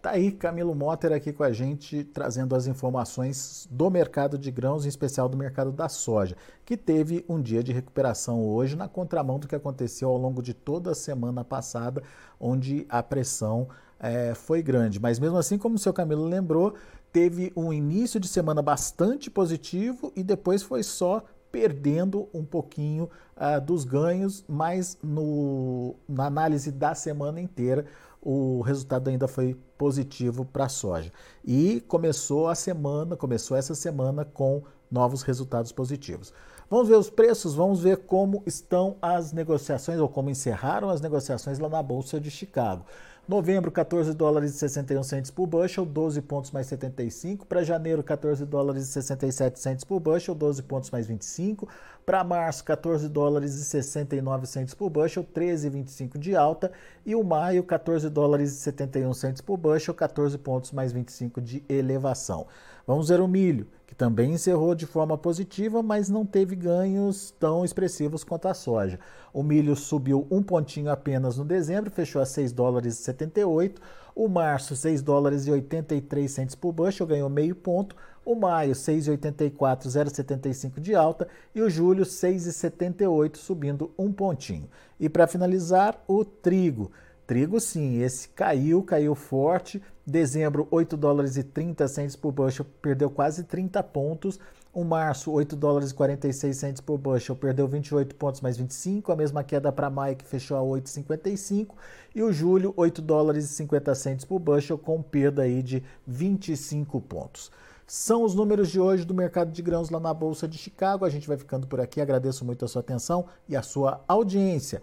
Tá 0.00 0.10
aí 0.10 0.30
Camilo 0.30 0.76
Motter 0.76 1.12
aqui 1.12 1.32
com 1.32 1.42
a 1.42 1.50
gente, 1.50 2.04
trazendo 2.04 2.54
as 2.54 2.68
informações 2.68 3.66
do 3.68 3.90
mercado 3.90 4.38
de 4.38 4.48
grãos, 4.48 4.84
em 4.84 4.88
especial 4.88 5.28
do 5.28 5.36
mercado 5.36 5.72
da 5.72 5.88
soja, 5.88 6.36
que 6.64 6.76
teve 6.76 7.24
um 7.28 7.42
dia 7.42 7.64
de 7.64 7.72
recuperação 7.72 8.46
hoje, 8.46 8.76
na 8.76 8.86
contramão 8.86 9.40
do 9.40 9.48
que 9.48 9.56
aconteceu 9.56 10.08
ao 10.08 10.16
longo 10.16 10.40
de 10.40 10.54
toda 10.54 10.92
a 10.92 10.94
semana 10.94 11.44
passada, 11.44 12.00
onde 12.38 12.86
a 12.88 13.02
pressão 13.02 13.68
é, 13.98 14.34
foi 14.34 14.62
grande. 14.62 15.00
Mas 15.00 15.18
mesmo 15.18 15.36
assim, 15.36 15.58
como 15.58 15.74
o 15.74 15.78
seu 15.78 15.92
Camilo 15.92 16.24
lembrou, 16.26 16.74
teve 17.12 17.52
um 17.56 17.72
início 17.72 18.20
de 18.20 18.28
semana 18.28 18.62
bastante 18.62 19.28
positivo 19.28 20.12
e 20.14 20.22
depois 20.22 20.62
foi 20.62 20.84
só 20.84 21.24
perdendo 21.50 22.28
um 22.32 22.44
pouquinho 22.44 23.08
uh, 23.36 23.60
dos 23.60 23.84
ganhos, 23.84 24.44
mas 24.46 24.98
no, 25.02 25.96
na 26.08 26.26
análise 26.26 26.70
da 26.70 26.94
semana 26.94 27.40
inteira 27.40 27.86
o 28.30 28.60
resultado 28.60 29.08
ainda 29.08 29.26
foi 29.26 29.56
positivo 29.78 30.44
para 30.44 30.66
a 30.66 30.68
soja. 30.68 31.10
E 31.42 31.80
começou 31.88 32.46
a 32.46 32.54
semana, 32.54 33.16
começou 33.16 33.56
essa 33.56 33.74
semana 33.74 34.22
com 34.22 34.62
novos 34.90 35.22
resultados 35.22 35.72
positivos. 35.72 36.30
Vamos 36.70 36.86
ver 36.86 36.96
os 36.96 37.08
preços, 37.08 37.54
vamos 37.54 37.82
ver 37.82 37.96
como 37.96 38.42
estão 38.44 38.96
as 39.00 39.32
negociações 39.32 39.98
ou 39.98 40.06
como 40.06 40.28
encerraram 40.28 40.90
as 40.90 41.00
negociações 41.00 41.58
lá 41.58 41.66
na 41.66 41.82
Bolsa 41.82 42.20
de 42.20 42.30
Chicago. 42.30 42.84
Novembro, 43.26 43.70
14 43.70 44.12
dólares 44.12 44.54
e 44.54 44.58
61 44.58 45.02
centes 45.02 45.30
por 45.30 45.46
bushel, 45.46 45.86
12 45.86 46.20
pontos 46.20 46.50
mais 46.50 46.66
75. 46.66 47.46
Para 47.46 47.62
janeiro, 47.62 48.02
14 48.02 48.44
dólares 48.44 48.82
e 48.82 48.86
67 48.86 49.58
centes 49.58 49.84
por 49.84 49.98
bushel, 49.98 50.34
12 50.34 50.62
pontos 50.62 50.90
mais 50.90 51.06
25. 51.06 51.66
Para 52.04 52.22
março, 52.22 52.64
14 52.64 53.08
dólares 53.08 53.54
e 53.54 53.64
69 53.64 54.46
centes 54.46 54.74
por 54.74 54.90
bushel, 54.90 55.24
13,25 55.24 56.18
de 56.18 56.36
alta. 56.36 56.70
E 57.04 57.14
o 57.14 57.22
maio, 57.22 57.62
14 57.64 58.10
dólares 58.10 58.52
e 58.52 58.56
71 58.56 59.14
centes 59.14 59.40
por 59.40 59.56
bushel, 59.56 59.94
14 59.94 60.36
pontos 60.36 60.72
mais 60.72 60.92
25 60.92 61.40
de 61.40 61.62
elevação. 61.66 62.46
Vamos 62.88 63.10
ver 63.10 63.20
o 63.20 63.28
milho 63.28 63.66
que 63.86 63.94
também 63.94 64.32
encerrou 64.32 64.74
de 64.74 64.86
forma 64.86 65.18
positiva, 65.18 65.82
mas 65.82 66.08
não 66.08 66.24
teve 66.24 66.56
ganhos 66.56 67.34
tão 67.38 67.62
expressivos 67.62 68.24
quanto 68.24 68.48
a 68.48 68.54
soja. 68.54 68.98
O 69.30 69.42
milho 69.42 69.76
subiu 69.76 70.26
um 70.30 70.42
pontinho 70.42 70.90
apenas 70.90 71.36
no 71.36 71.44
dezembro, 71.44 71.90
fechou 71.90 72.22
a 72.22 72.24
6 72.24 72.50
dólares 72.50 72.98
e 72.98 73.02
78. 73.02 73.78
O 74.14 74.26
março, 74.26 74.74
6 74.74 75.02
dólares 75.02 75.46
e 75.46 75.50
83 75.50 76.30
centes 76.30 76.54
por 76.54 76.72
bushel, 76.72 77.06
ganhou 77.06 77.28
meio 77.28 77.54
ponto. 77.54 77.94
O 78.24 78.34
maio, 78.34 78.72
6,84, 78.72 79.86
0,75 79.86 80.80
de 80.80 80.94
alta. 80.94 81.28
E 81.54 81.60
o 81.60 81.68
julho, 81.68 82.04
6,78, 82.04 83.36
subindo 83.36 83.90
um 83.98 84.10
pontinho. 84.10 84.66
E 84.98 85.10
para 85.10 85.26
finalizar, 85.26 86.02
o 86.08 86.24
trigo. 86.24 86.90
Trigo 87.28 87.60
sim, 87.60 88.00
esse 88.00 88.26
caiu, 88.30 88.82
caiu 88.82 89.14
forte. 89.14 89.82
Dezembro, 90.06 90.66
8 90.70 90.96
dólares 90.96 91.36
e 91.36 91.42
30 91.42 91.86
centes 91.86 92.16
por 92.16 92.32
bushel, 92.32 92.64
perdeu 92.80 93.10
quase 93.10 93.44
30 93.44 93.82
pontos, 93.82 94.40
O 94.72 94.82
março, 94.82 95.30
8 95.30 95.54
dólares 95.54 95.90
e 95.90 95.94
46 95.94 96.56
centes 96.56 96.80
por 96.80 96.96
bushel, 96.96 97.36
perdeu 97.36 97.68
28 97.68 98.14
pontos 98.14 98.40
mais 98.40 98.56
25, 98.56 99.12
a 99.12 99.16
mesma 99.16 99.44
queda 99.44 99.70
para 99.70 99.90
maio 99.90 100.16
que 100.16 100.24
fechou 100.24 100.56
a 100.56 100.62
8,55 100.62 101.74
e 102.14 102.22
o 102.22 102.32
julho, 102.32 102.72
8 102.76 103.02
dólares 103.02 103.44
e 103.44 103.48
50 103.48 103.94
centes 103.94 104.24
por 104.24 104.38
bushel 104.38 104.78
com 104.78 105.02
perda 105.02 105.42
aí 105.42 105.62
de 105.62 105.82
25 106.06 106.98
pontos. 107.02 107.50
São 107.86 108.22
os 108.22 108.34
números 108.34 108.68
de 108.68 108.78
hoje 108.78 109.04
do 109.04 109.14
mercado 109.14 109.50
de 109.50 109.62
grãos 109.62 109.88
lá 109.88 109.98
na 109.98 110.12
Bolsa 110.12 110.46
de 110.46 110.58
Chicago. 110.58 111.06
A 111.06 111.08
gente 111.08 111.26
vai 111.26 111.38
ficando 111.38 111.66
por 111.66 111.80
aqui. 111.80 112.02
Agradeço 112.02 112.44
muito 112.44 112.62
a 112.62 112.68
sua 112.68 112.80
atenção 112.80 113.24
e 113.48 113.56
a 113.56 113.62
sua 113.62 114.04
audiência. 114.06 114.82